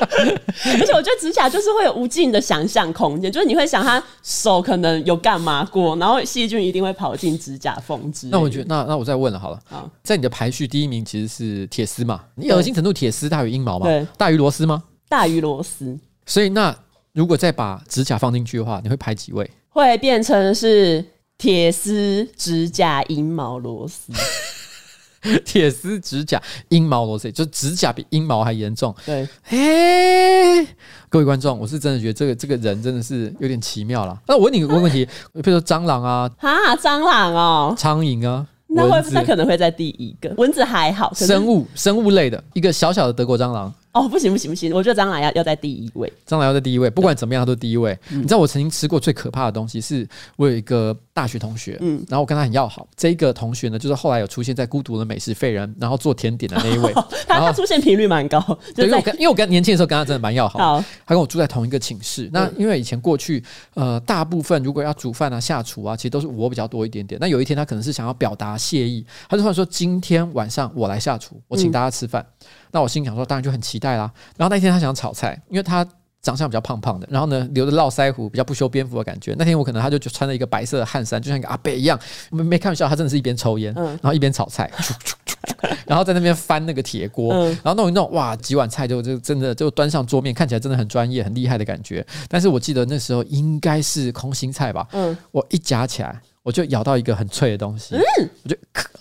[0.78, 8.28] 而且我觉得指甲就是会有无尽的想象空间，就是你会想他手可能有干嘛过，然后细菌一定会跑进指甲缝之。
[8.28, 12.22] 那我觉得，那那我再问了好了，好，在你的排序第一名其实是铁丝嘛？
[12.34, 13.86] 你恶心程度铁丝大于阴毛吗？
[13.86, 14.82] 对，大于螺丝吗？
[15.08, 15.98] 大于螺丝。
[16.26, 16.74] 所以那
[17.12, 19.50] 如果再把指甲放进去的话，你会排几位？
[19.68, 21.04] 会变成是
[21.38, 24.12] 铁丝、指甲、阴毛、螺丝。
[25.44, 28.94] 铁丝、指甲、阴毛螺丝，就指甲比阴毛还严重。
[29.04, 30.66] 对， 嘿，
[31.08, 34.18] 各位观众，我是真的觉得这个这个人真的是有点奇妙了。
[34.26, 40.32] 那我问你一个问题，比如说蟑螂啊，啊，蟑螂哦，苍蝇啊，那会不会可能会在第一个？
[40.36, 43.72] 蚊子还好，生物生物类的一个小小的德国蟑螂。
[43.92, 44.72] 哦，不行不行不行！
[44.72, 47.98] 我觉得蟑螂要要在第一位，蟑螂要在第一位，不管怎么样，它都第一位。
[48.10, 52.86] 嗯、你知道我曾经吃过最可怕的东西，是我有一个大学同学，嗯，然后我跟他很要好。
[52.96, 56.92] 这个同学呢，就是后来有出现在《孤独的美食废人》，然后做甜点的那一位。
[56.94, 58.40] 哦、他他出现频率蛮高，
[58.76, 60.58] 对，因为我跟因为我跟年轻的时候跟他真的蛮要好。
[60.58, 62.30] 好，他跟我住在同一个寝室。
[62.32, 63.42] 那因为以前过去，
[63.74, 67.18] 呃，大部分如果要煮饭啊、下厨啊，其实都是我比较多一点点。
[67.20, 72.24] 那有一天他可能是想要表达谢意，他就突然说：“今天晚上我来下厨，我请大家吃饭。
[72.40, 74.10] 嗯”那我心想说，当然就很期待啦。
[74.36, 75.86] 然后那天他想炒菜，因为他
[76.22, 79.34] 长相比较胖胖的，然后呢留着络腮胡，比较不修边幅的感觉。
[79.38, 81.98] 那天我可能他就穿了一个白色的汗衫，就像一个阿伯一样。
[82.30, 84.70] 我们没开玩笑，他真的是一边抽烟，然后一边炒菜，
[85.86, 92.06] 然后在那边翻那个铁锅，然后弄一弄，哇，几碗菜就就真的就端上桌面，看起来真的很专业、很厉害的感觉。
[92.28, 94.86] 但是我记得那时候应该是空心菜吧？
[94.92, 97.96] 嗯，我一夹起来，我就咬到一个很脆的东西，
[98.44, 98.54] 我就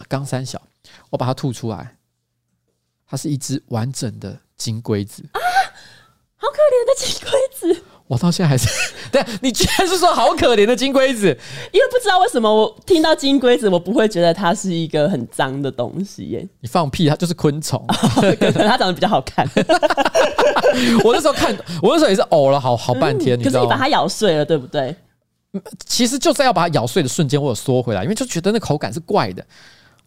[0.08, 0.62] 刚三小，
[1.10, 1.96] 我把它吐出来。
[3.10, 5.40] 它是一只完整的金龟子啊，
[6.38, 7.84] 好可怜的金龟子！
[8.08, 8.68] 我到现在还是，
[9.12, 11.28] 对，你居然是说好可怜的金龟子？
[11.72, 16.48] 因为不知道为什么我听到金龟子，我不会觉得它是一个很脏的东西耶。
[16.60, 17.84] 你放屁，它就是昆虫，
[18.40, 19.48] 可能它长得比较好看。
[21.04, 24.96] 我那时候看，我那时候也是呕了好好半天，嗯、可是你把它咬碎了，对不对？
[25.86, 29.46] 其实就在要把它咬碎的瞬间，我有缩回来，因为就觉得那口感是怪的。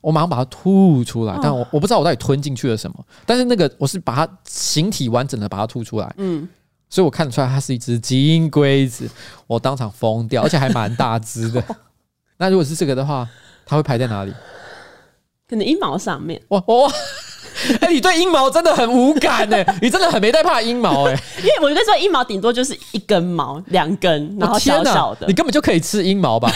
[0.03, 2.96] 我马上把它吐出来，但我我不知道我到底吞进去了什么。
[3.24, 6.46] 但是那个我是把它形体完整的把它吐出来，嗯，
[6.90, 9.09] 所以我看得出来它是一只金龟子，
[9.46, 11.64] 我当场疯掉，而且还蛮大只的。
[12.36, 13.26] 那如果是这个的话，
[13.64, 14.34] 它会排在哪里？
[15.48, 16.42] 可能阴毛上面。
[16.48, 16.90] 哇哇！
[17.80, 26.50] 哎、欸，你对阴毛真的很无感哎，你真的很没在怕阴毛哎， 因为我觉得说阴毛顶多就是一根毛、两根，然后小小的，你根本就可以吃阴毛吧？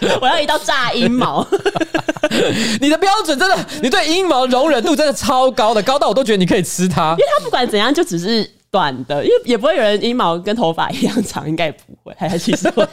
[0.20, 1.46] 我要一道炸阴毛。
[2.80, 7.10] 你的标准真的，你对阴毛容忍度真的超高的，高到我都觉得你可以吃它。
[7.12, 12.86] 因为它不管怎样，就只是短的，因为也不会有人阴毛跟头发一样长，应该也不会，还还其实会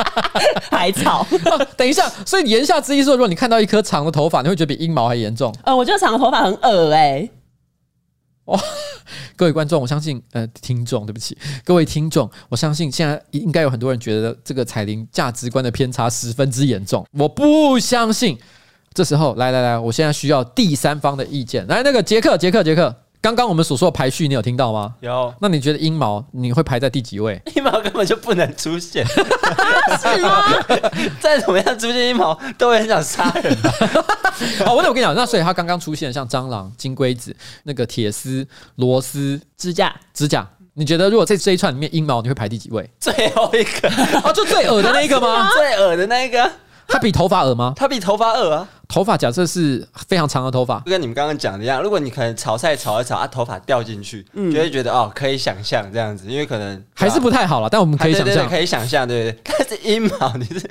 [0.70, 1.28] 海草、啊。
[1.76, 5.52] 等一下，所以言下之意说，如果你看到一颗长的头发，你会觉得比阴毛还严重？
[5.64, 7.30] 呃，我觉得长的头发很恶哎、欸。
[8.48, 8.60] 哇，
[9.36, 17.06] 各位观众，我相信呃，听众，对不起，各位听众，我相信现在应该有很多人觉得这个彩铃价值观的偏差十分之严重。
[17.12, 18.38] 我不相信。
[18.94, 21.64] 这时候，来来来，我现在需要第三方的意见。
[21.68, 24.94] 来，那个杰克，杰克，杰克，刚刚我们所说的排序，你有听到吗？
[25.00, 25.34] 有。
[25.40, 27.40] 那你觉得阴毛你会排在第几位？
[27.56, 29.04] 阴毛根本就不能出现，
[30.00, 30.44] 是吗？
[31.20, 33.56] 再怎么样出现阴毛，都会很想杀人。
[34.64, 38.46] 好，我那我跟你讲，那所以它刚刚出现像蟑螂、金龟子、那个铁丝、
[38.76, 42.88] 螺丝、指甲、指甲，你觉得如果在这一串里面阴毛，你会排第几位？
[43.00, 43.88] 最后一个
[44.22, 45.50] 哦，就最恶的那个吗？
[45.56, 46.48] 最恶的那个。
[46.88, 47.74] 它比头发耳吗？
[47.76, 48.68] 它比头发耳啊！
[48.88, 59.54] 头发假设是非常长的头发，就跟你们刚刚讲的一样，如果你可能炒菜炒一炒啊，头发掉进去，嗯，就会觉得哦，可以想象这样子，因为可能还是不太好了，但我们可以想象，可以想象，对不对？
[59.58, 60.60] 但是阴毛，你是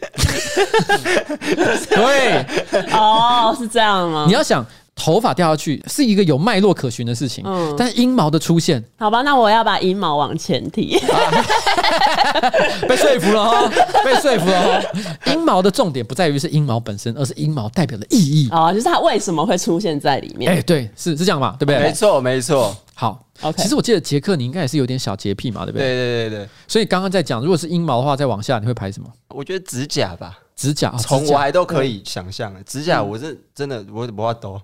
[1.95, 2.45] 对
[2.91, 4.25] 哦，是这样吗？
[4.27, 4.65] 你要想。
[4.97, 10.97] 头发掉下去是一个有脉络可循的事情，嗯，但是阴毛的出现，好吧，那我要把阴毛往前提，
[12.89, 13.71] 被说服了哈，
[14.03, 15.31] 被说服了哈。
[15.31, 20.51] 阴毛的重点不在于是阴毛本身，而是阴毛代表的意义哦，就是它为什么会出现在里面？
[20.51, 21.79] 哎，对，是是这样嘛，对不对？
[21.79, 22.75] 没错，没错。
[22.95, 23.61] 好，OK。
[23.61, 25.87] 其实我记得杰克，你应该也是有点小洁癖嘛，对不对？
[25.87, 26.49] 对对对对。
[26.67, 29.07] 所以刚刚在讲，如果是阴毛的话，再往下你会排什么？
[29.29, 30.39] 我觉得指甲吧。
[30.57, 32.51] 指甲，虫我还都可以想象。
[32.65, 34.59] 指甲，我是真的，我不怕抖。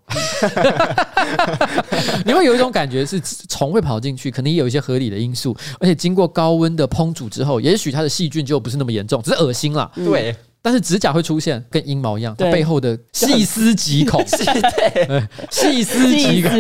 [2.26, 9.92] 你会有一种感觉是虫会跑进去，肯定也有一些合理的因素，而且经过高温的烹煮之后，也许它的细菌就不是那么严重，只是恶心了。
[9.94, 16.52] 对，但是指甲会出现跟阴毛一样，它背后的 细思极恐， 对，细思极恐。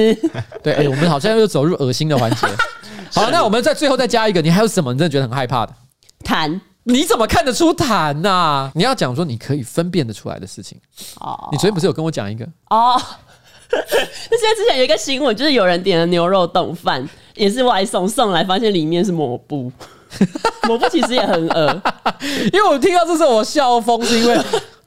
[0.62, 2.46] 对，哎，我们好像又走入恶心的环节。
[3.12, 5.74] 好，那我们在最后再加一个，你还有什么你真的觉得很害怕的？
[6.24, 6.60] 痰。
[6.84, 8.72] 你怎么看得出痰呐、啊？
[8.76, 10.78] 你要讲说你可以分辨得出来的事情。
[11.20, 12.46] 哦，你昨天不是有跟我讲一个？
[12.70, 13.00] 哦，
[13.72, 19.72] 那现在之前有一个新闻，就是有人点了牛肉冻饭，也是外送送来，发现里面是抹布。
[20.68, 21.82] 抹布其实也很恶，
[22.54, 24.38] 因为我听到这时候我笑疯，是因为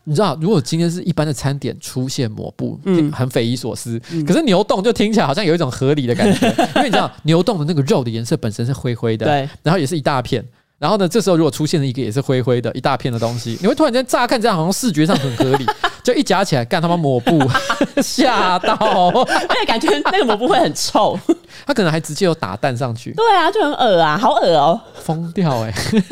[0.05, 4.01] 你知道，如果今天是一般的餐点出现抹布，嗯，很匪夷所思。
[4.13, 10.45] 嗯、可是牛冻就听起来好像有一种合理的感觉，因为你知道牛冻的那个肉的颜色本身是灰灰的，对，然后也是一大片。
[10.79, 15.67] 然后呢，这时候如果出现了一个也是灰灰的一大片的东西，你会突然间乍看这样好像视觉上很合理，
[16.03, 17.41] 就一夹起来，干他妈抹布，
[18.03, 21.19] 吓到，而且感觉那个抹布会很臭，
[21.67, 26.03] 他可能还直接有打蛋上去，对啊，就很恶啊，好恶哦，疯掉哎、欸，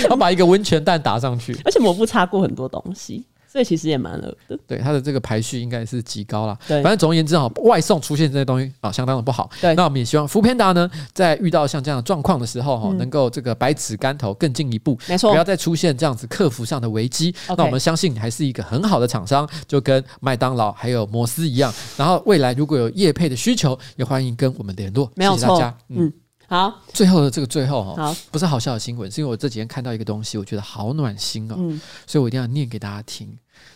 [0.08, 3.24] 他把一个温泉蛋打上去，而且抹布擦过很多东西。
[3.54, 6.58] 这其实也蛮恶的，对它的这个排序应该是极高了。
[6.66, 9.48] 对，反正总而言之啊，外送出现这些东西啊，相当的不好。
[9.60, 17.32] 对，那我们也希望 foodpanda 呢，在遇到像这样的状况的时候哈，能够这个百尺竿头更进一步，没错，不要再出现这样子客服上的危机。
[17.56, 21.72] 那我们相信你还是一个很好的厂商，就跟麦当劳还有摩斯一样。
[21.96, 25.08] 然后未来如果有业配的需求，也欢迎跟我们联络。
[25.14, 25.78] 没有错，谢谢大家。
[25.90, 26.12] 嗯。
[26.46, 33.34] 好，最后的这个最后哈，好，不是好笑的新闻，是因为我这几天看到一个东西，我觉得好暖心哦，嗯，所以我一定要念给大家听。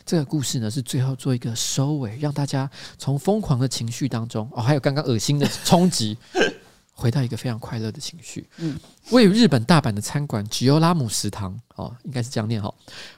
[0.09, 6.17] 这个故事呢，是最后做一个收尾，让大家从疯狂的情绪当中，哦，还有刚刚恶心的冲击，
[6.97, 8.49] 回到一个非常快乐的情绪。
[8.57, 8.81] 嗯，
[9.11, 12.73] 位于日本大阪的餐馆吉欧拉姆食堂，哦，应该是这样念哈。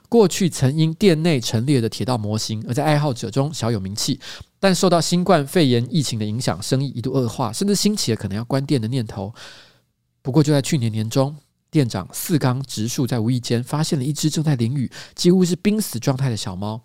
[0.08, 4.18] 过去曾因店内陈列的铁道模型而在爱好者中小有名气，
[4.58, 9.32] 但受到新冠肺炎疫情的影响，生意一度恶化，甚至兴起了可能要关店的念头。
[10.22, 11.36] 不过就在去年年中，
[11.70, 16.80] 店长四刚直树在无意间发现了一只正在淋雨、几乎是濒死状态的小猫。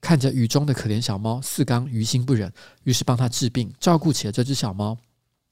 [0.00, 2.52] 看着雨中的可怜小猫，四刚于心不忍，
[2.82, 4.98] 于是帮他治病，照顾起了这只小猫。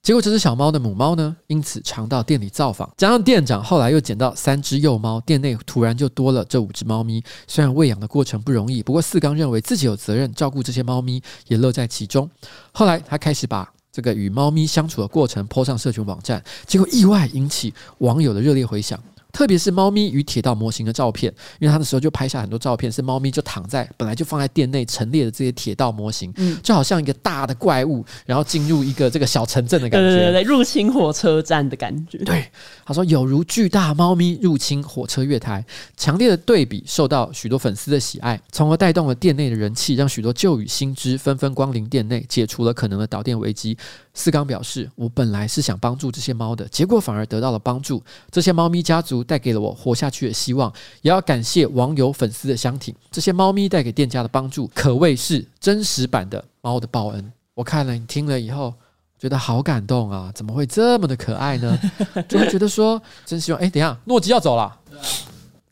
[0.03, 2.93] 结果，这只小猫的母猫呢，因此常到店里造访。
[2.97, 7.23] 加上店长后来又捡到三只幼猫，店内突然就多了这五只猫咪。
[7.47, 12.29] 虽然喂养的过程不容易，不过四刚认为自己有责任照顾这些猫咪，也乐在其中。
[12.73, 18.99] 后来，他开始把这个与猫咪相处的过程泼上社群网站，结果意外引起网友的热烈回响。
[19.33, 32.19] 特别是猫咪与铁道模型的照片，因为他那时候就拍下很多照片，是猫咪就躺在本来就放在店内陈列的这些铁道模型，嗯，就好像一个大的怪物，然后进入一个这个小城镇的感觉，对对对，入侵火车站的感觉。
[32.19, 32.47] 对，
[32.85, 35.65] 他说有如巨大猫咪入侵火车月台，
[35.97, 43.77] 强烈的对比受到许多粉丝的喜爱，从而带动了店内的人气，让许多旧与新知纷纷光临店内，解除了可能的导电危机。
[44.15, 48.03] 四刚表示：“我本来是想帮助这些猫的，结果反而得到了帮助。
[48.31, 52.95] 这些猫咪家族带给了我活下去的希望，也要感谢网友粉丝的相挺。
[53.11, 57.33] 这些猫咪带给店家的帮助，可谓是真实版的猫的报恩。
[57.55, 58.75] 我看了，你听了以后，
[59.19, 60.33] 觉得好感动啊！
[60.35, 61.79] 怎么会这么的可爱呢？
[62.29, 63.61] 就会觉得说，真希望……
[63.61, 64.99] 哎，等一下，诺基要走了，对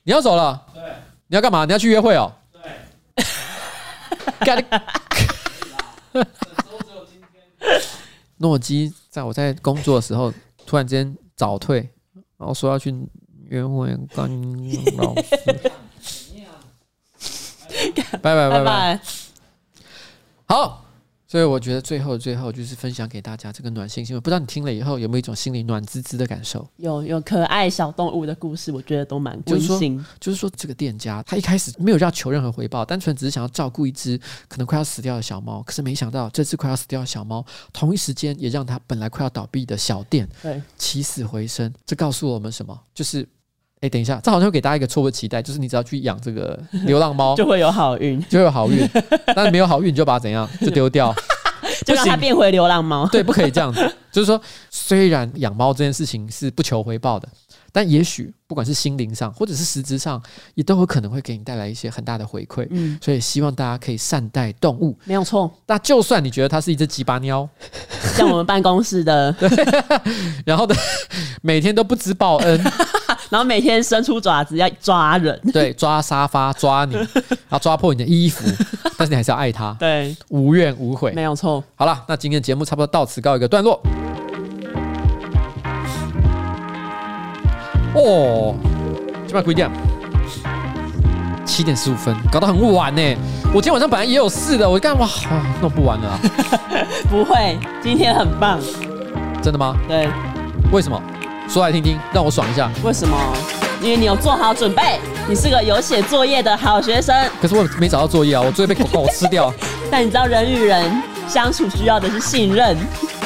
[0.02, 0.82] 你要走了，对，
[1.28, 1.64] 你要干嘛？
[1.64, 2.32] 你要去约会哦？
[2.52, 3.24] 对，
[4.40, 4.64] 干。”
[8.38, 10.32] 诺基在我在工作的时候
[10.64, 11.86] 突然间早退，
[12.38, 12.90] 然后说要去
[13.50, 15.36] 约会跟老师。
[18.20, 19.00] 拜拜拜拜，
[20.46, 20.86] 好。
[21.30, 26.68] 所以我觉得最后最后就是分享给大家这个暖心新闻，不知道你听了以后有没有一种心里暖滋滋的感受？
[26.78, 30.04] 有有可爱小动物的故事，我觉得都蛮温馨。
[30.18, 41.72] 就是说这个店家他一开始没有要求任何回报，单纯只是想要照顾一只可能快要死掉的小猫，可是没想到这只快要死掉的小猫，同一时间也让他本来快要倒闭的小店对起死回生。
[41.86, 42.76] 这告诉我们什么？
[42.92, 43.24] 就是
[43.80, 48.86] 哎，等一下，这好像会给大家一个错误的期待，就是你只要去养这个流浪猫， 就会有好运，就会有好运。
[49.34, 50.46] 但是没有好运，你就把它怎样？
[50.60, 51.14] 就丢掉，
[51.86, 53.08] 就让它变回流浪猫。
[53.08, 53.80] 对，不可以这样子。
[54.12, 54.38] 就是说，
[54.70, 57.26] 虽然养猫这件事情是不求回报的，
[57.72, 60.22] 但也许不管是心灵上或者是实质上，
[60.54, 62.66] 也都有可能会给你带来一些很大的回馈。
[62.68, 65.50] 嗯，所以希望大家可以善待动物，没有错。
[65.66, 67.48] 那就算你觉得它是一只鸡巴喵，
[68.14, 69.48] 像我们办公室的，对，
[70.44, 70.76] 然后的
[71.40, 72.60] 每天都不知报恩。
[73.30, 76.94] 然后每天伸出爪子要抓人， 对，抓沙发，抓你，
[77.48, 78.44] 然后抓破你的衣服，
[78.98, 81.62] 但是你还是要爱他， 对，无怨无悔，没有错。
[81.76, 83.80] 好了，那今天的节目差不多到此告一个段落。
[87.94, 88.54] 哦，
[89.26, 89.70] 这边几点？
[91.44, 93.02] 七点十五分，搞得很晚呢。
[93.52, 95.08] 我今天晚上本来也有事的，我干嘛
[95.60, 96.18] 弄不完了啊？
[97.08, 98.60] 不会，今天很棒。
[99.42, 99.76] 真的吗？
[99.88, 100.08] 对。
[100.72, 101.00] 为什么？
[101.50, 102.70] 说来听听，让我爽一下。
[102.84, 103.16] 为什么？
[103.82, 107.12] 因为你有做好准备，你是个有写作业的好学生。
[107.42, 109.52] 可是我没找到作业啊，我作业被狗狗吃掉。
[109.90, 112.76] 但你知道人与人相处需要的是信任。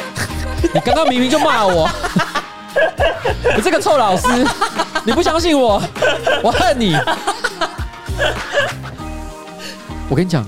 [0.72, 1.86] 你刚刚明明就骂我，
[3.54, 4.26] 你这个臭老师，
[5.04, 5.82] 你不相信我，
[6.42, 6.96] 我恨你。
[10.08, 10.46] 我跟你讲，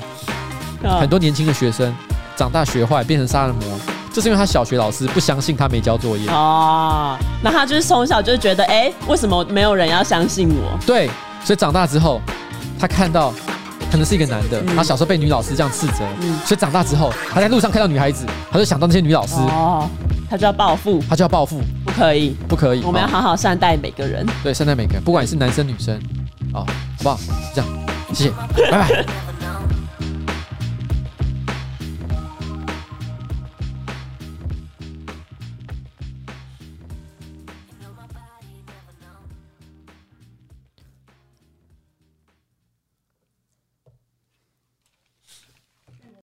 [0.99, 1.95] 很多年轻的学生
[2.37, 3.79] 长大学坏，变成杀人魔。
[4.17, 6.27] 就是因为他小学老师不相信他没交作业。
[6.31, 10.75] 哦，那他就是从小就觉得，哎，为什么没有人要相信我？
[10.87, 11.11] 对，
[11.45, 12.19] 所以长大之后，
[12.81, 13.31] 他看到
[13.91, 15.99] 可能是一个男的，他小时候被女老师这样斥责，
[16.47, 19.87] 所以长大之后，他在路上看到女孩子，他就想到那些女老师，哦，
[20.31, 26.01] 他就要报复，他就要报复，不可以，不可以，我们要好好善待每个人，对，善待每个人，不管你是男生女生，
[26.55, 26.67] 好，好
[27.03, 27.19] 不好？
[27.55, 27.71] 这样，
[28.14, 28.31] 谢谢，
[28.71, 29.05] 拜拜。